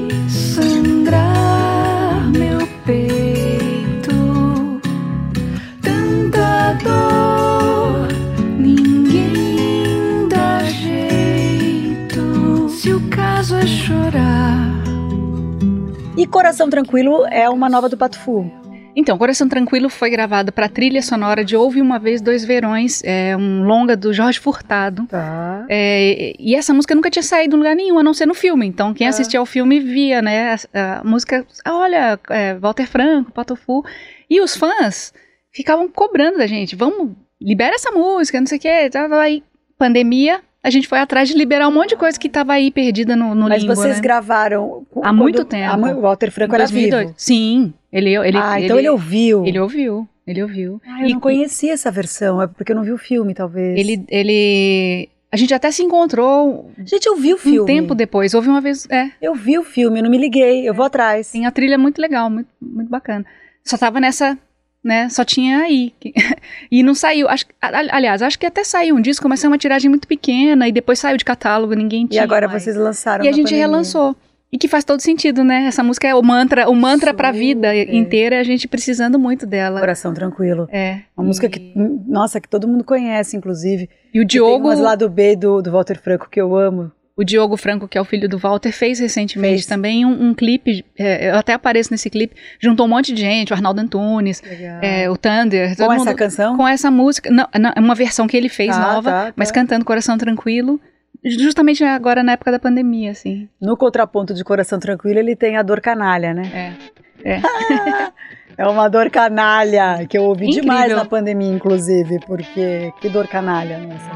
[16.20, 18.52] E Coração Tranquilo é uma nova do Pato Fu.
[18.94, 23.38] Então, Coração Tranquilo foi gravado para trilha sonora de Houve Uma Vez Dois Verões, é
[23.38, 25.06] um longa do Jorge Furtado.
[25.06, 25.66] Tá.
[25.70, 28.68] É, e essa música nunca tinha saído em lugar nenhum, a não ser no filme.
[28.68, 29.12] Então, quem Ah.
[29.12, 30.56] assistia ao filme via, né?
[30.74, 33.86] A, a música, ah, olha, é, Walter Franco, Patofu.
[34.30, 35.14] E os fãs
[35.54, 38.90] ficavam cobrando da gente, vamos, libera essa música, não sei o quê.
[39.22, 39.42] Aí,
[39.78, 43.16] pandemia, a gente foi atrás de liberar um monte de coisa que tava aí perdida
[43.16, 44.02] no, no Mas vocês né?
[44.02, 44.86] gravaram.
[44.92, 45.86] Há quando- muito tempo.
[45.86, 47.06] a o Walter Franco era 2002.
[47.08, 47.14] vivo.
[47.18, 49.46] Sim, ele, ele, ah, então ele, ouviu.
[49.46, 50.82] Ele ouviu, ele ouviu.
[50.86, 53.80] Ah, eu E- não conhecia essa versão, é porque eu não vi o filme, talvez.
[53.80, 57.60] Ele, ele, a gente até se encontrou Gente, eu vi o filme.
[57.62, 58.34] um tempo depois.
[58.34, 61.32] Houve uma vez, é, Eu vi o filme, eu não me liguei, eu vou atrás.
[61.32, 63.26] tem a trilha muito legal, muito, muito bacana.
[63.64, 64.38] Só tava nessa,
[64.84, 65.10] né?
[65.10, 65.94] Só tinha aí.
[66.72, 67.28] e não saiu.
[67.30, 70.68] Acho, a- aliás, acho que até saiu um disco, mas saiu uma tiragem muito pequena
[70.68, 72.24] e depois saiu de catálogo, ninguém E tinha.
[72.24, 72.64] agora mais.
[72.64, 73.66] vocês lançaram E a gente pandemia.
[73.68, 74.16] relançou.
[74.52, 75.66] E que faz todo sentido, né?
[75.68, 77.40] Essa música é o mantra, o mantra pra Super.
[77.40, 79.80] vida inteira, a gente precisando muito dela.
[79.80, 80.68] Coração Tranquilo.
[80.72, 81.02] É.
[81.16, 81.72] Uma música que,
[82.08, 83.88] nossa, que todo mundo conhece, inclusive.
[84.12, 86.92] E o Tem Diogo, umas lá do B do, do Walter Franco que eu amo.
[87.20, 89.66] O Diogo Franco, que é o filho do Walter, fez recentemente Fez.
[89.66, 90.86] também um, um clipe.
[90.98, 92.34] é, eu até apareço nesse clipe.
[92.62, 94.42] Juntou um monte de gente, o Arnaldo Antunes,
[94.82, 95.76] é, o Thunder.
[95.76, 96.56] Com essa mundo- canção?
[96.58, 97.30] com essa música.
[97.30, 99.34] Não, não, é uma versão que ele fez Ah, nova, tá, tá.
[99.36, 100.80] mas cantando Coração Tranquilo.
[101.26, 103.50] Justamente agora na época da pandemia, assim.
[103.60, 106.76] No contraponto de Coração Tranquilo, ele tem a dor canalha, né?
[107.24, 107.34] É.
[107.34, 107.42] É.
[108.60, 110.64] É uma dor canalha, que eu ouvi Incrível.
[110.64, 114.12] demais na pandemia, inclusive, porque que dor canalha, nossa.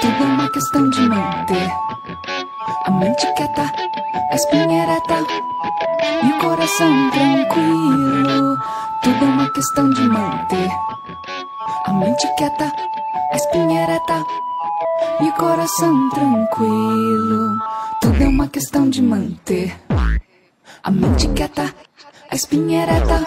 [0.00, 1.68] Tudo é uma questão de manter
[2.84, 3.72] a mente quieta,
[4.30, 5.26] a espinha ereta
[6.22, 8.56] e o coração tranquilo.
[9.02, 10.70] Tudo é uma questão de manter
[11.86, 12.72] a mente quieta,
[13.32, 14.24] a espinha ereta
[15.20, 17.58] e o coração tranquilo.
[18.00, 19.74] Tudo é uma questão de manter
[20.84, 21.74] a mente quieta,
[22.30, 23.26] a espinha ereta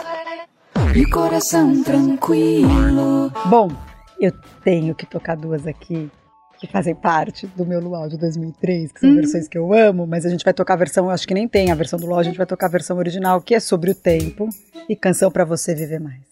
[0.95, 3.31] e o coração tranquilo.
[3.47, 3.69] Bom,
[4.19, 4.31] eu
[4.63, 6.09] tenho que tocar duas aqui
[6.59, 9.15] que fazem parte do meu Luau de 2003, que são Hum.
[9.15, 11.47] versões que eu amo, mas a gente vai tocar a versão, eu acho que nem
[11.47, 13.89] tem a versão do Luau, a gente vai tocar a versão original, que é sobre
[13.89, 14.47] o tempo
[14.87, 16.30] e canção pra você viver mais.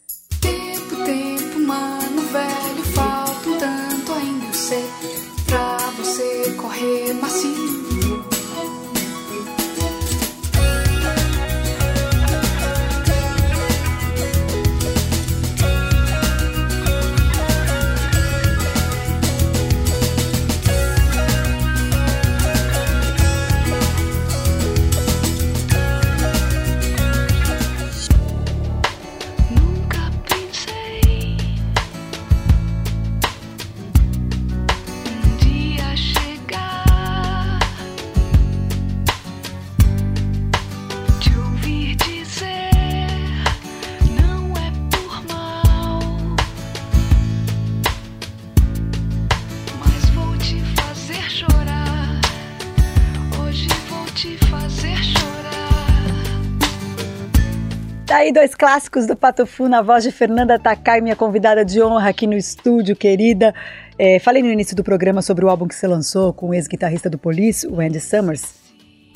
[58.30, 62.28] Aí dois clássicos do Patofu na voz de Fernanda Takai, minha convidada de honra aqui
[62.28, 63.56] no estúdio, querida.
[63.98, 67.10] É, falei no início do programa sobre o álbum que você lançou com o ex-guitarrista
[67.10, 68.54] do Police, o Andy Summers.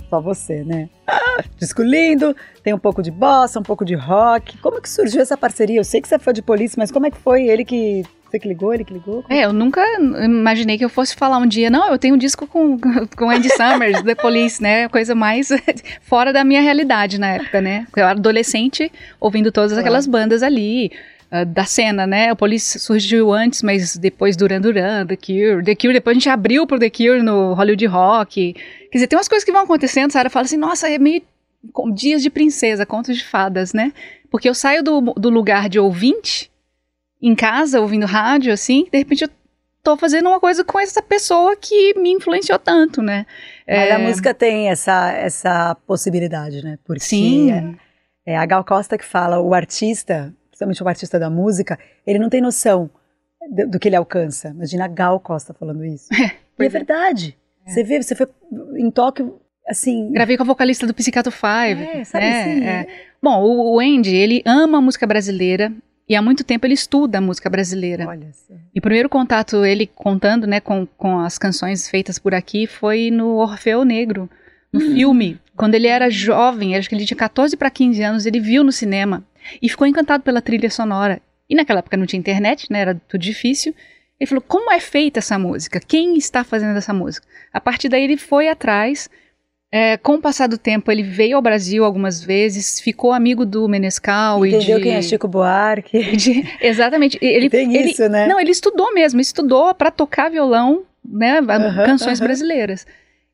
[0.09, 0.89] Só você, né?
[1.05, 4.57] Ah, disco lindo, tem um pouco de bossa, um pouco de rock.
[4.57, 5.79] Como que surgiu essa parceria?
[5.79, 7.43] Eu sei que você é fã de Police, mas como é que foi?
[7.43, 8.03] Ele que.
[8.33, 9.23] Você que ligou, ele que ligou?
[9.29, 12.47] É, eu nunca imaginei que eu fosse falar um dia, não, eu tenho um disco
[12.47, 12.79] com,
[13.15, 14.89] com Andy Summers, The Police, né?
[14.89, 15.49] Coisa mais
[16.01, 17.85] fora da minha realidade na época, né?
[17.95, 20.91] Eu era adolescente ouvindo todas aquelas bandas ali.
[21.29, 22.33] ah, Da cena, né?
[22.33, 25.63] O Police surgiu antes, mas depois Duran Duran, The Cure.
[25.63, 28.53] The Cure, depois a gente abriu pro The Cure no Hollywood Rock.
[28.53, 31.21] Quer dizer, tem umas coisas que vão acontecendo, Sarah fala assim, nossa, é meio
[31.93, 33.93] dias de princesa, contos de fadas, né?
[34.31, 36.49] Porque eu saio do, do lugar de ouvinte,
[37.27, 39.29] em casa, ouvindo rádio, assim, de repente eu
[39.81, 43.25] tô fazendo uma coisa com essa pessoa que me influenciou tanto, né?
[43.67, 46.77] Mas É, a música tem essa, essa possibilidade, né?
[46.85, 47.77] Porque Sim.
[48.25, 52.29] É a Gal Costa que fala, o artista principalmente o artista da música, ele não
[52.29, 52.89] tem noção
[53.49, 54.49] do, do que ele alcança.
[54.49, 56.07] Imagina a Gal Costa falando isso.
[56.13, 56.69] e é é.
[56.69, 57.37] verdade.
[57.65, 58.27] Você vê, você foi
[58.77, 60.11] em Tóquio, assim.
[60.11, 61.81] Gravei com a vocalista do Psicato Five.
[61.81, 62.41] É, sabe né?
[62.41, 62.63] assim?
[62.65, 62.87] É.
[63.21, 65.71] Bom, o Andy, ele ama a música brasileira
[66.07, 68.03] e há muito tempo ele estuda a música brasileira.
[68.75, 73.09] E o primeiro contato, ele contando, né, com, com as canções feitas por aqui, foi
[73.09, 74.29] no Orfeu Negro,
[74.71, 75.39] no filme.
[75.55, 78.71] Quando ele era jovem, acho que ele tinha 14 para 15 anos, ele viu no
[78.71, 79.23] cinema
[79.61, 81.21] e ficou encantado pela trilha sonora.
[81.49, 83.73] E naquela época não tinha internet, né, era tudo difícil.
[84.19, 85.79] Ele falou: como é feita essa música?
[85.79, 87.25] Quem está fazendo essa música?
[87.51, 89.09] A partir daí ele foi atrás.
[89.75, 93.67] É, com o passar do tempo, ele veio ao Brasil algumas vezes, ficou amigo do
[93.67, 94.83] Menescal Entendeu e de...
[94.83, 95.97] quem é Chico Buarque?
[96.15, 97.17] de- exatamente.
[97.19, 98.27] Ele, Tem ele- isso, né?
[98.27, 102.27] Não, ele estudou mesmo, estudou para tocar violão, né, Aham, canções aham.
[102.27, 102.85] brasileiras.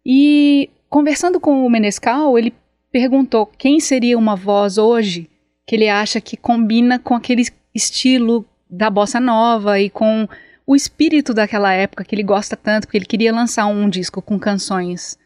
[0.05, 2.53] E conversando com o Menescal, ele
[2.89, 5.29] perguntou quem seria uma voz hoje
[5.67, 10.25] que ele acha que combina com aquele estilo da bossa nova e com
[10.65, 14.39] o espírito daquela época que ele gosta tanto, porque ele queria lançar um disco com
[14.39, 15.17] canções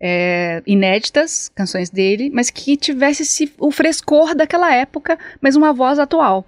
[0.00, 5.98] é, inéditas, canções dele, mas que tivesse esse- o frescor daquela época, mas uma voz
[5.98, 6.46] atual.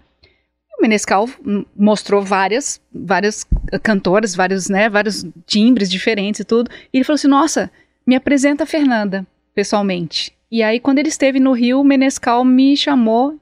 [0.79, 1.29] O Menescal
[1.77, 3.45] mostrou várias, várias
[3.83, 6.71] cantoras, vários, né, vários timbres diferentes e tudo.
[6.93, 7.71] E ele falou assim: Nossa,
[8.07, 10.33] me apresenta a Fernanda, pessoalmente.
[10.51, 13.39] E aí, quando ele esteve no Rio, o Menescal me chamou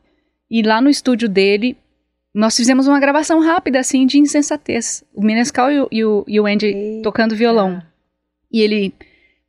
[0.51, 1.77] e lá no estúdio dele,
[2.35, 5.03] nós fizemos uma gravação rápida, assim, de insensatez.
[5.15, 7.03] O Menescal e o, e o, e o Andy Eita.
[7.03, 7.83] tocando violão.
[8.53, 8.93] E ele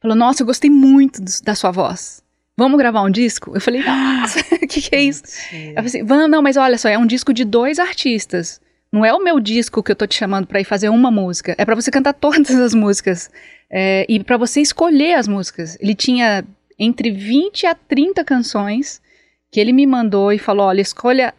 [0.02, 2.22] falou: Nossa, eu gostei muito do- da sua voz.
[2.58, 3.52] Vamos gravar um disco?
[3.56, 5.24] Eu falei: Nossa, o que, que é isso?
[5.54, 8.60] Eu falei assim, Van, não, mas olha só, é um disco de dois artistas.
[8.92, 11.56] Não é o meu disco que eu tô te chamando pra ir fazer uma música.
[11.58, 13.30] É pra você cantar todas as músicas.
[13.70, 15.78] É, e pra você escolher as músicas.
[15.80, 16.44] Ele tinha
[16.78, 19.02] entre 20 a 30 canções
[19.50, 21.34] que ele me mandou e falou: olha, escolha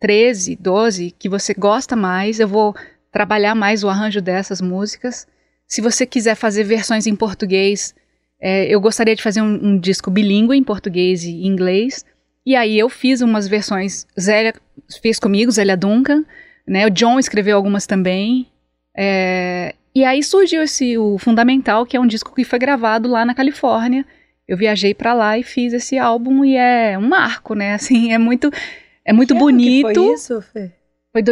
[0.00, 2.40] 13, 12 que você gosta mais.
[2.40, 2.74] Eu vou
[3.12, 5.26] trabalhar mais o arranjo dessas músicas.
[5.68, 7.94] Se você quiser fazer versões em português,
[8.40, 12.04] é, eu gostaria de fazer um, um disco bilíngue em português e inglês.
[12.46, 14.06] E aí eu fiz umas versões.
[14.18, 14.54] Zélia
[15.02, 16.24] fez comigo, Zélia Duncan,
[16.66, 16.86] né?
[16.86, 18.46] O John escreveu algumas também.
[18.96, 23.24] É, e aí surgiu esse o Fundamental, que é um disco que foi gravado lá
[23.24, 24.06] na Califórnia.
[24.46, 27.74] Eu viajei pra lá e fiz esse álbum e é um marco, né?
[27.76, 28.50] Assim, é muito
[29.04, 29.94] é muito Que ano que bonito.
[30.04, 30.72] foi isso, Fê?
[31.12, 31.22] Foi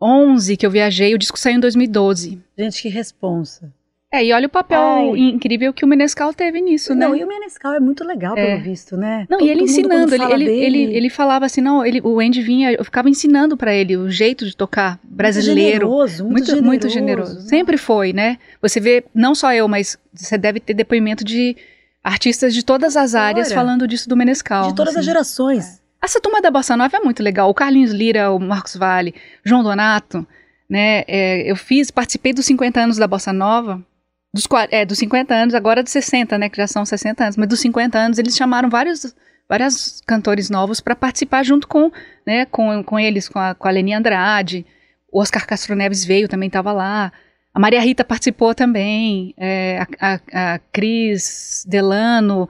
[0.00, 2.40] 2011 que eu viajei, o disco saiu em 2012.
[2.58, 3.72] Gente, que responsa.
[4.12, 5.18] É, e olha o papel Ai.
[5.20, 7.06] incrível que o Menescal teve nisso, né?
[7.06, 8.44] Não, e o Menescal é muito legal, É.
[8.56, 9.24] pelo visto, né?
[9.30, 12.18] Não, Todo e ele ensinando, ele, ele, dele, ele, ele falava assim, não, ele, o
[12.18, 15.86] Andy vinha, eu ficava ensinando pra ele o jeito de tocar brasileiro.
[15.86, 16.66] Muito generoso, muito, Muito, generoso.
[16.66, 17.40] muito generoso.
[17.48, 18.38] Sempre foi, né?
[18.60, 21.56] Você vê, não só eu, mas você deve ter depoimento de
[22.02, 24.70] artistas de todas as áreas Olha, falando disso do Menescal.
[24.70, 25.06] De todas as assim.
[25.06, 25.79] gerações.
[26.02, 27.50] Essa turma da Bossa Nova é muito legal.
[27.50, 30.26] O Carlinhos Lira, o Marcos Vale, João Donato,
[30.68, 31.04] né?
[31.06, 33.84] é, eu fiz, participei dos 50 anos da Bossa Nova.
[34.32, 36.48] Dos, é, dos 50 anos, agora dos 60, né?
[36.48, 37.36] Que já são 60 anos.
[37.36, 39.14] Mas dos 50 anos, eles chamaram vários,
[39.48, 41.90] vários cantores novos para participar junto com,
[42.26, 44.64] né, com, com eles, com a, com a Leni Andrade.
[45.12, 47.12] O Oscar Castro Neves veio, também estava lá.
[47.52, 49.34] A Maria Rita participou também.
[49.36, 52.48] é, a, a, a Cris Delano.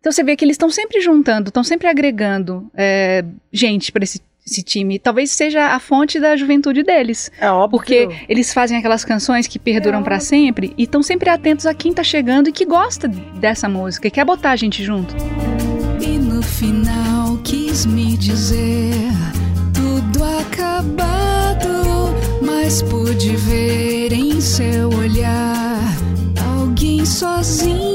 [0.00, 4.18] Então você vê que eles estão sempre juntando, estão sempre agregando é, gente para esse,
[4.46, 4.98] esse time.
[4.98, 7.30] Talvez seja a fonte da juventude deles.
[7.38, 7.78] É óbvio.
[7.78, 11.92] Porque eles fazem aquelas canções que perduram pra sempre e estão sempre atentos a quem
[11.92, 15.14] tá chegando e que gosta dessa música e quer botar a gente junto.
[16.00, 18.94] E no final quis me dizer
[19.74, 21.68] tudo acabado,
[22.40, 25.94] mas pude ver em seu olhar
[26.56, 27.89] alguém sozinho.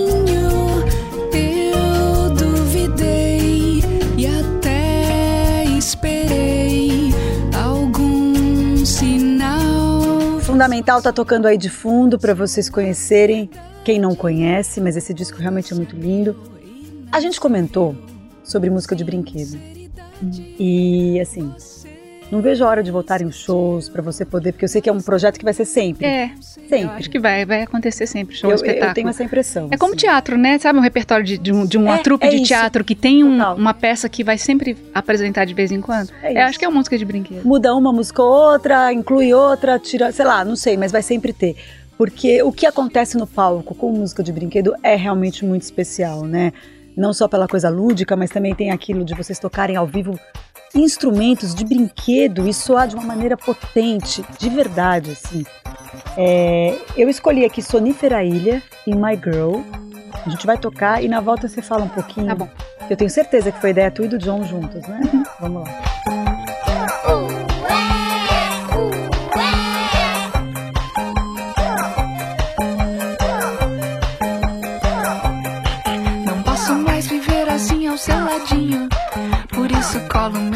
[10.75, 10.85] Sinal.
[10.85, 13.49] Fundamental tá tocando aí de fundo para vocês conhecerem.
[13.83, 16.35] Quem não conhece, mas esse disco realmente é muito lindo.
[17.11, 17.95] A gente comentou
[18.43, 19.57] sobre música de brinquedo.
[20.59, 21.53] E assim,
[22.31, 24.89] não vejo a hora de voltarem os shows para você poder, porque eu sei que
[24.89, 26.05] é um projeto que vai ser sempre.
[26.05, 26.97] É, eu sempre.
[26.97, 28.89] acho que vai, vai acontecer sempre, show, eu, espetáculo.
[28.89, 29.67] eu tenho essa impressão.
[29.71, 29.99] É como assim.
[30.01, 30.57] teatro, né?
[30.57, 32.45] Sabe um repertório de, de, um, de uma É, trupe é de isso.
[32.45, 36.09] teatro que tem um- uma peça que vai sempre apresentar de vez em quando?
[36.23, 36.41] É eu isso.
[36.41, 37.45] acho que é uma música de brinquedo.
[37.45, 41.31] Muda uma música ou outra, inclui outra, tira, sei lá, não sei, mas vai sempre
[41.31, 41.55] ter.
[41.97, 46.51] Porque o que acontece no palco com música de brinquedo é realmente muito especial, né?
[46.97, 50.19] Não só pela coisa lúdica, mas também tem aquilo de vocês tocarem ao vivo
[50.75, 55.45] instrumentos de brinquedo e soar de uma maneira potente, de verdade, assim.
[56.17, 59.61] É, eu escolhi aqui Sonífera Ilha e My Girl.
[60.25, 62.27] A gente vai tocar e na volta você fala um pouquinho.
[62.27, 62.49] Tá bom.
[62.89, 65.01] Eu tenho certeza que foi ideia tu e do John juntos, né?
[65.39, 65.81] Vamos lá.
[76.25, 78.87] Não posso mais viver assim ao seu ladinho.
[79.49, 80.54] Por isso colo meu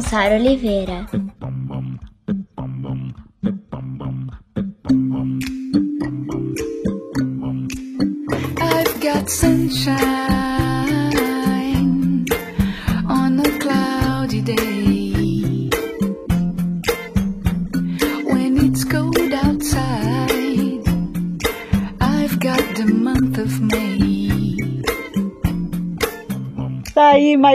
[0.00, 1.06] Sara Oliveira.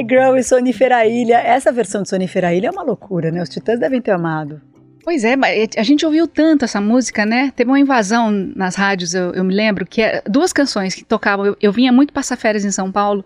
[0.02, 1.38] My Girl e Sonifera Ilha.
[1.38, 3.42] Essa versão de Sonifera Ilha é uma loucura, né?
[3.42, 4.60] Os Titãs devem ter amado.
[5.04, 5.36] Pois é,
[5.78, 7.52] a gente ouviu tanto essa música, né?
[7.56, 11.46] Teve uma invasão nas rádios, eu, eu me lembro, que é duas canções que tocavam.
[11.46, 13.24] Eu, eu vinha muito passar férias em São Paulo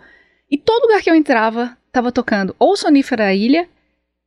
[0.51, 3.67] e todo lugar que eu entrava tava tocando ou Sonífera Ilha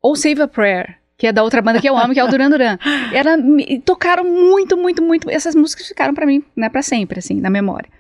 [0.03, 2.29] ou Save a Prayer, que é da outra banda que eu amo, que é o
[2.29, 2.79] Duran Duran.
[3.13, 3.37] Era,
[3.85, 5.31] tocaram muito, muito, muito.
[5.31, 7.91] Essas músicas ficaram pra mim, né, para sempre, assim, na memória.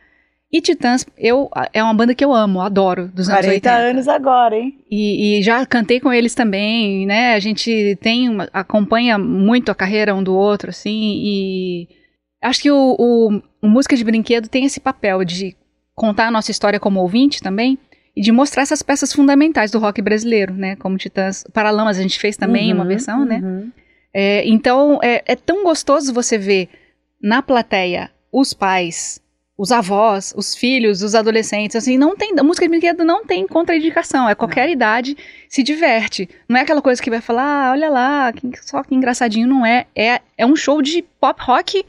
[0.50, 3.90] E Titãs, eu, é uma banda que eu amo, adoro, dos anos 40 80.
[3.90, 4.78] anos agora, hein?
[4.90, 7.34] E, e já cantei com eles também, né?
[7.34, 11.88] A gente tem uma- acompanha muito a carreira um do outro, assim, e
[12.42, 15.54] acho que o, o, o música de brinquedo tem esse papel de
[15.94, 17.76] contar a nossa história como ouvinte também
[18.16, 20.76] e de mostrar essas peças fundamentais do rock brasileiro, né?
[20.76, 23.40] Como Titãs, Paralamas a gente fez também uma Uhum, versão, né?
[23.44, 23.70] uhum.
[24.14, 26.70] É, então é, é tão gostoso você ver
[27.22, 29.20] na plateia os pais,
[29.58, 33.44] os avós, os filhos, os adolescentes, assim, não tem, a música de brinquedo não tem
[33.44, 35.16] contraindicação, é qualquer idade
[35.48, 36.28] se diverte.
[36.48, 39.66] Não é aquela coisa que vai falar, ah, olha lá, que, só que engraçadinho, não
[39.66, 39.86] é.
[39.96, 41.84] É, é um show de pop rock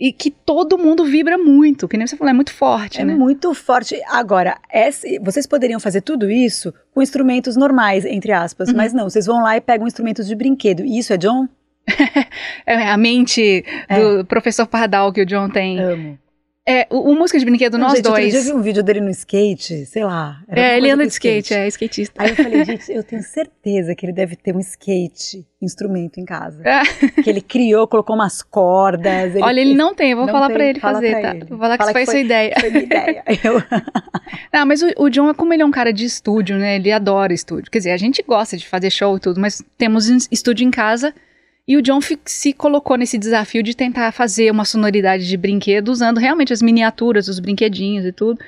[0.00, 3.14] e que todo mundo vibra muito, que nem você falou, é muito forte, É né?
[3.14, 4.00] muito forte.
[4.08, 4.56] Agora,
[5.20, 8.76] vocês poderiam fazer tudo isso com instrumentos normais, entre aspas, Uhum.
[8.76, 10.82] mas não, vocês vão lá e pegam instrumentos de brinquedo.
[10.86, 11.46] E isso é John?
[12.66, 15.78] É a mente do professor Pardal que o John tem.
[15.78, 16.18] Amo.
[16.68, 18.34] É, o, o música de brinquedo, Não, nós gente, dois.
[18.34, 20.40] eu vi um vídeo dele no skate, sei lá.
[20.46, 22.22] É, ele anda de skate, é skatista.
[22.22, 26.24] Aí eu falei, gente, eu tenho certeza que ele deve ter um skate, instrumento em
[26.24, 26.62] casa.
[26.64, 26.82] É.
[27.22, 29.34] Que ele criou, colocou umas cordas.
[29.40, 31.34] Olha, ele não tem, eu vou Não falar tem, pra ele fala fazer, pra tá?
[31.34, 31.44] ele.
[31.46, 32.54] Vou falar que Fala foi que sua foi- ideia.
[32.60, 33.24] Foi minha ideia.
[33.42, 33.62] Eu-
[34.52, 36.76] Não, mas o, o John, como ele é um cara de estúdio, né?
[36.76, 37.70] Ele adora estúdio.
[37.70, 41.12] Quer dizer, a gente gosta de fazer show e tudo, mas temos estúdio em casa
[41.70, 46.18] e o John se colocou nesse desafio de tentar fazer uma sonoridade de brinquedo usando
[46.18, 48.40] realmente as miniaturas, os brinquedinhos e tudo.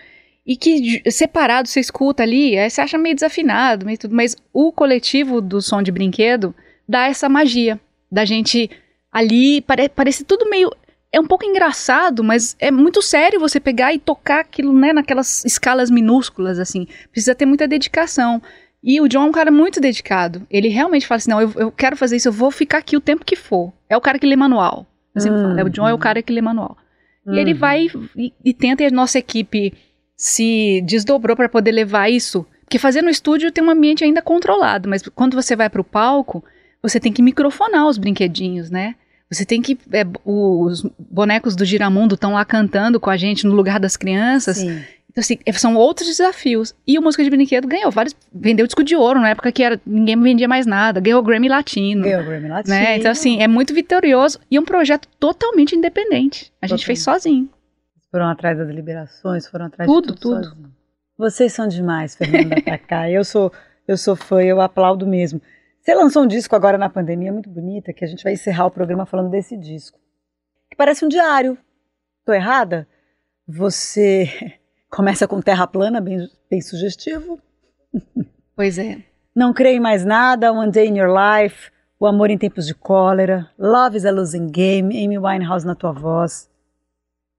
[0.44, 4.72] E que separado você escuta ali, aí você acha meio desafinado, meio tudo, mas o
[4.72, 6.52] coletivo do som de brinquedo
[6.88, 8.68] dá essa magia da gente
[9.12, 10.72] ali, pare, parece tudo meio
[11.12, 15.44] é um pouco engraçado, mas é muito sério você pegar e tocar aquilo, né, naquelas
[15.44, 16.88] escalas minúsculas, assim.
[17.12, 18.42] Precisa ter muita dedicação.
[18.82, 20.46] E o John é um cara muito dedicado.
[20.50, 23.00] Ele realmente fala assim: não, eu, eu quero fazer isso, eu vou ficar aqui o
[23.00, 23.72] tempo que for.
[23.88, 24.86] É o cara que lê manual.
[25.14, 26.76] Eu sempre falo, é, o John é o cara que lê manual.
[27.26, 27.58] E ele Uhum.
[27.58, 29.72] vai e, e tenta, e a nossa equipe
[30.16, 32.44] se desdobrou para poder levar isso.
[32.64, 36.42] Porque fazer no estúdio tem um ambiente ainda controlado, mas quando você vai pro palco,
[36.82, 38.94] você tem que microfonar os brinquedinhos, né?
[39.30, 39.78] Você tem que.
[39.92, 44.58] é, os bonecos do Giramundo estão lá cantando com a gente no lugar das crianças.
[44.58, 44.82] Sim.
[45.12, 46.74] Então, assim, é, são outros desafios.
[46.86, 48.16] E o Música de Brinquedo ganhou vários.
[48.32, 51.00] Vendeu disco de ouro na época que era, ninguém vendia mais nada.
[51.00, 52.02] Ganhou o Grammy Latino.
[52.02, 52.74] Ganhou o Grammy Latino.
[52.74, 52.96] Né?
[52.96, 56.50] Então, assim, é muito vitorioso e um projeto totalmente independente.
[56.62, 56.86] A gente Totalmente.
[56.86, 57.48] fez sozinho.
[58.10, 60.34] Foram atrás das liberações, foram atrás Tudo, de tudo.
[60.40, 60.48] tudo.
[60.48, 60.72] sozinho.
[61.18, 63.08] Vocês são demais, Fernanda Tacá.
[63.12, 63.52] Eu sou,
[63.86, 65.40] eu sou fã, eu aplaudo mesmo.
[65.80, 68.70] Você lançou um disco agora na pandemia muito bonita, que a gente vai encerrar o
[68.70, 69.98] programa falando desse disco.
[70.70, 71.58] Que parece um diário.
[72.24, 72.88] Tô errada?
[73.46, 74.54] Você
[74.94, 77.40] começa com Terra Plana, bem, bem sugestivo.
[78.54, 78.98] Pois é.
[79.34, 82.74] Não creio em mais nada, One Day in Your Life, O Amor em Tempos de
[82.74, 86.50] Cólera, Love is a Losing Game, Amy Winehouse na tua voz.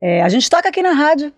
[0.01, 1.31] É, a gente toca aqui na rádio.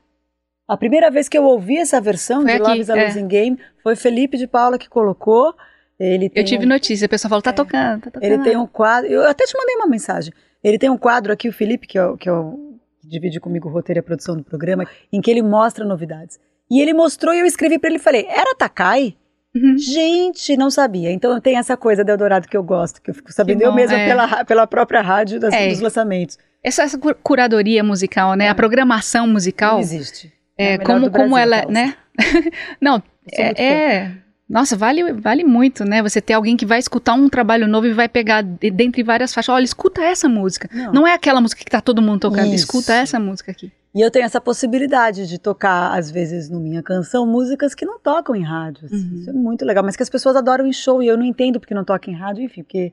[0.68, 3.06] A primeira vez que eu ouvi essa versão Foi de aqui, Love is a é.
[3.08, 5.54] Losing Game foi Felipe de Paula que colocou.
[6.00, 8.24] Ele tem Eu tive um, notícia, a pessoa falou, tá tocando, tá tocando.
[8.32, 9.10] Ele tem um quadro.
[9.12, 10.34] Eu até te mandei uma mensagem.
[10.64, 12.75] Ele tem um quadro aqui, o Felipe, que, é, o- que, é o-
[13.06, 16.40] que divide comigo o roteiro e a produção do programa, em que ele mostra novidades.
[16.70, 19.16] E ele mostrou e eu escrevi pra ele e falei: era Takai?
[19.56, 19.78] Uhum.
[19.78, 21.12] Gente, não sabia.
[21.12, 23.70] Então tem essa coisa do Eldorado que eu gosto, que eu fico sabendo Que eu
[23.70, 24.08] bom, mesma é.
[24.08, 25.70] pela, pela própria rádio das- É.
[25.70, 26.38] dos lançamentos.
[26.64, 28.50] Essa, essa cu- curadoria musical, né?
[28.50, 29.74] A programação musical.
[29.76, 30.34] Não existe.
[30.58, 31.96] É, como, como Brasil, ela, né?
[32.82, 33.02] Não,
[33.32, 34.12] é, é-
[34.48, 36.04] Nossa, vale, vale muito, né?
[36.04, 39.34] Você ter alguém que vai escutar um trabalho novo e vai pegar de- dentre várias
[39.34, 39.54] faixas.
[39.54, 40.70] Olha, escuta essa música.
[40.72, 40.94] Não.
[40.94, 42.46] Não é aquela música que tá todo mundo tocando.
[42.48, 42.56] Isso.
[42.66, 43.72] Escuta essa música aqui.
[43.96, 47.98] E eu tenho essa possibilidade de tocar, às vezes, no Minha Canção, músicas que não
[47.98, 48.86] tocam em rádio.
[48.86, 48.98] assim.
[49.10, 49.16] Uhum.
[49.22, 51.60] Isso é muito legal, mas que as pessoas adoram em show e eu não entendo
[51.60, 52.92] porque não toca em rádio, enfim, porque,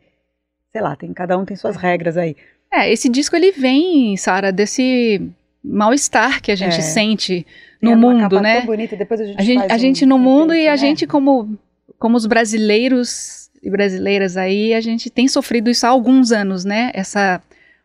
[0.70, 2.34] sei lá, tem, cada um tem suas regras aí.
[2.72, 5.28] É, esse disco ele vem, Sara, desse
[5.62, 6.80] mal-estar que a gente É.
[6.80, 7.46] sente
[7.82, 8.58] no uma mundo, né?
[8.58, 10.76] Tão bonita, depois a gente A gente, a um gente no mundo e a né?
[10.76, 11.58] gente como
[11.98, 16.90] como os brasileiros e brasileiras aí, a gente tem sofrido isso há alguns anos, né?
[16.94, 17.40] Essa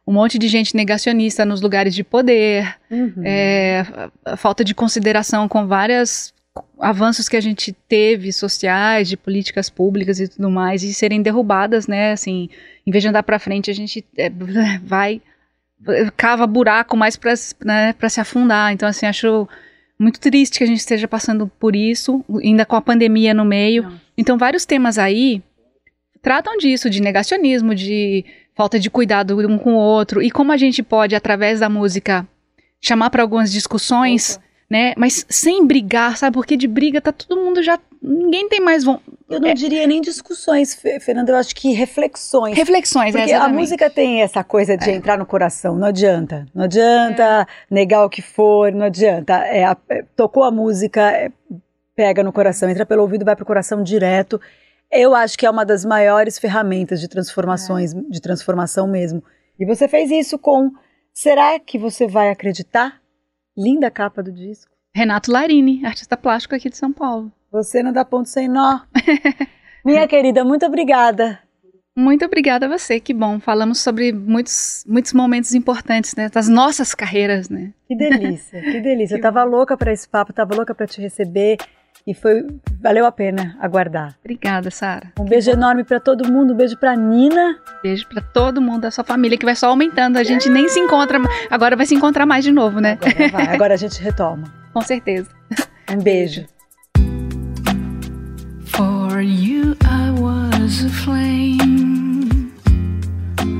[0.06, 3.22] um monte de gente negacionista nos lugares de poder, Uhum.
[3.26, 3.86] é,
[4.24, 6.34] a falta de consideração com vários
[6.80, 11.88] avanços que a gente teve sociais, de políticas públicas e tudo mais, e serem derrubadas,
[11.88, 12.14] né?
[12.14, 12.50] Assim,
[12.86, 14.30] em vez de andar para frente, a gente é,
[14.82, 15.22] vai
[16.16, 17.34] cava buraco mais para
[17.64, 18.72] né, pra se afundar.
[18.74, 19.48] Então, assim, acho
[20.00, 23.84] muito triste que a gente esteja passando por isso, ainda com a pandemia no meio.
[23.84, 24.02] Nossa.
[24.18, 25.42] Então, vários temas aí
[26.22, 28.26] tratam disso, de negacionismo, de
[28.56, 32.28] falta de cuidado um com o outro, e como a gente pode, através da música,
[32.82, 34.40] chamar para algumas discussões,
[34.70, 34.94] né?
[34.98, 36.34] Mas sem brigar, sabe?
[36.34, 37.80] Porque de briga tá todo mundo já.
[38.08, 39.00] Ninguém tem mais von...
[39.30, 42.56] Eu não diria nem discussões, Fe- Fernanda, eu acho que reflexões.
[42.56, 43.60] reflexões, é, Porque a exatamente.
[43.60, 46.46] música tem essa coisa de entrar no coração, não adianta.
[46.56, 49.34] Não adianta negar o que for, não adianta.
[49.48, 51.30] É, a- é, tocou a música, é,
[51.96, 54.40] pega no coração, entra pelo ouvido, vai pro coração direto.
[54.90, 59.22] Eu acho que é uma das maiores ferramentas de transformações, de transformação mesmo.
[59.60, 60.72] E você fez isso com.
[61.14, 63.02] Será que você vai acreditar?
[63.58, 64.72] Linda capa do disco.
[64.96, 67.32] Renato Larini, artista plástico aqui de São Paulo.
[67.58, 68.82] Você não dá ponto sem nó.
[69.84, 71.40] Minha querida, muito obrigada.
[71.96, 73.40] Muito obrigada a você, que bom.
[73.40, 76.30] Falamos sobre muitos, muitos momentos importantes, né?
[76.30, 77.74] Das nossas carreiras, né?
[77.88, 79.16] Que delícia, que delícia.
[79.16, 81.58] Eu tava louca para esse papo, tava louca para te receber
[82.06, 82.46] e foi
[82.80, 84.16] valeu a pena aguardar.
[84.20, 85.12] Obrigada, Sara.
[85.20, 87.58] Um beijo enorme para todo mundo, um beijo para Nina.
[87.82, 90.18] Beijo pra todo mundo da sua família, que vai só aumentando.
[90.18, 93.00] A gente nem se encontra, agora vai se encontrar mais de novo, né?
[93.02, 94.44] Agora vai, agora a gente retoma.
[94.72, 95.32] Com certeza.
[95.90, 96.46] Um beijo.
[98.78, 102.54] For you, I was a flame.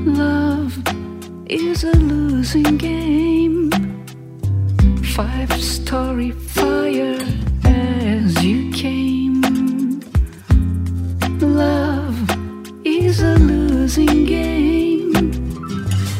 [0.06, 0.78] Love
[1.46, 3.68] is a losing game.
[5.16, 7.18] Five story fire
[7.64, 9.40] as you came.
[11.40, 12.14] Love
[12.84, 14.78] is a losing game.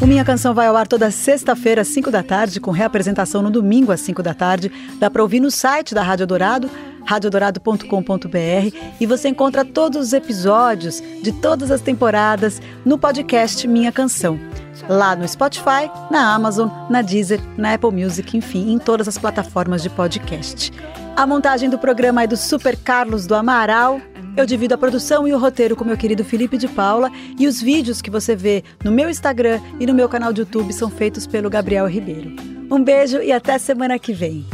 [0.09, 3.91] Minha Canção vai ao ar toda sexta-feira, às 5 da tarde, com reapresentação no domingo,
[3.91, 4.71] às 5 da tarde.
[4.99, 6.69] Dá para ouvir no site da Rádio Dourado,
[7.09, 14.39] radiodorado.com.br e você encontra todos os episódios de todas as temporadas no podcast Minha Canção.
[14.87, 19.81] Lá no Spotify, na Amazon, na Deezer, na Apple Music, enfim, em todas as plataformas
[19.81, 20.71] de podcast.
[21.15, 23.99] A montagem do programa é do Super Carlos do Amaral.
[24.37, 27.59] Eu divido a produção e o roteiro com meu querido Felipe de Paula e os
[27.59, 31.25] vídeos que você vê no meu Instagram e no meu canal de YouTube são feitos
[31.25, 32.35] pelo Gabriel Ribeiro.
[32.71, 34.45] Um beijo e até semana que vem.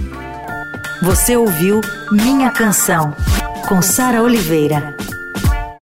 [1.02, 1.82] Você ouviu
[2.12, 3.16] Minha Canção,
[3.68, 4.96] com Sara Oliveira.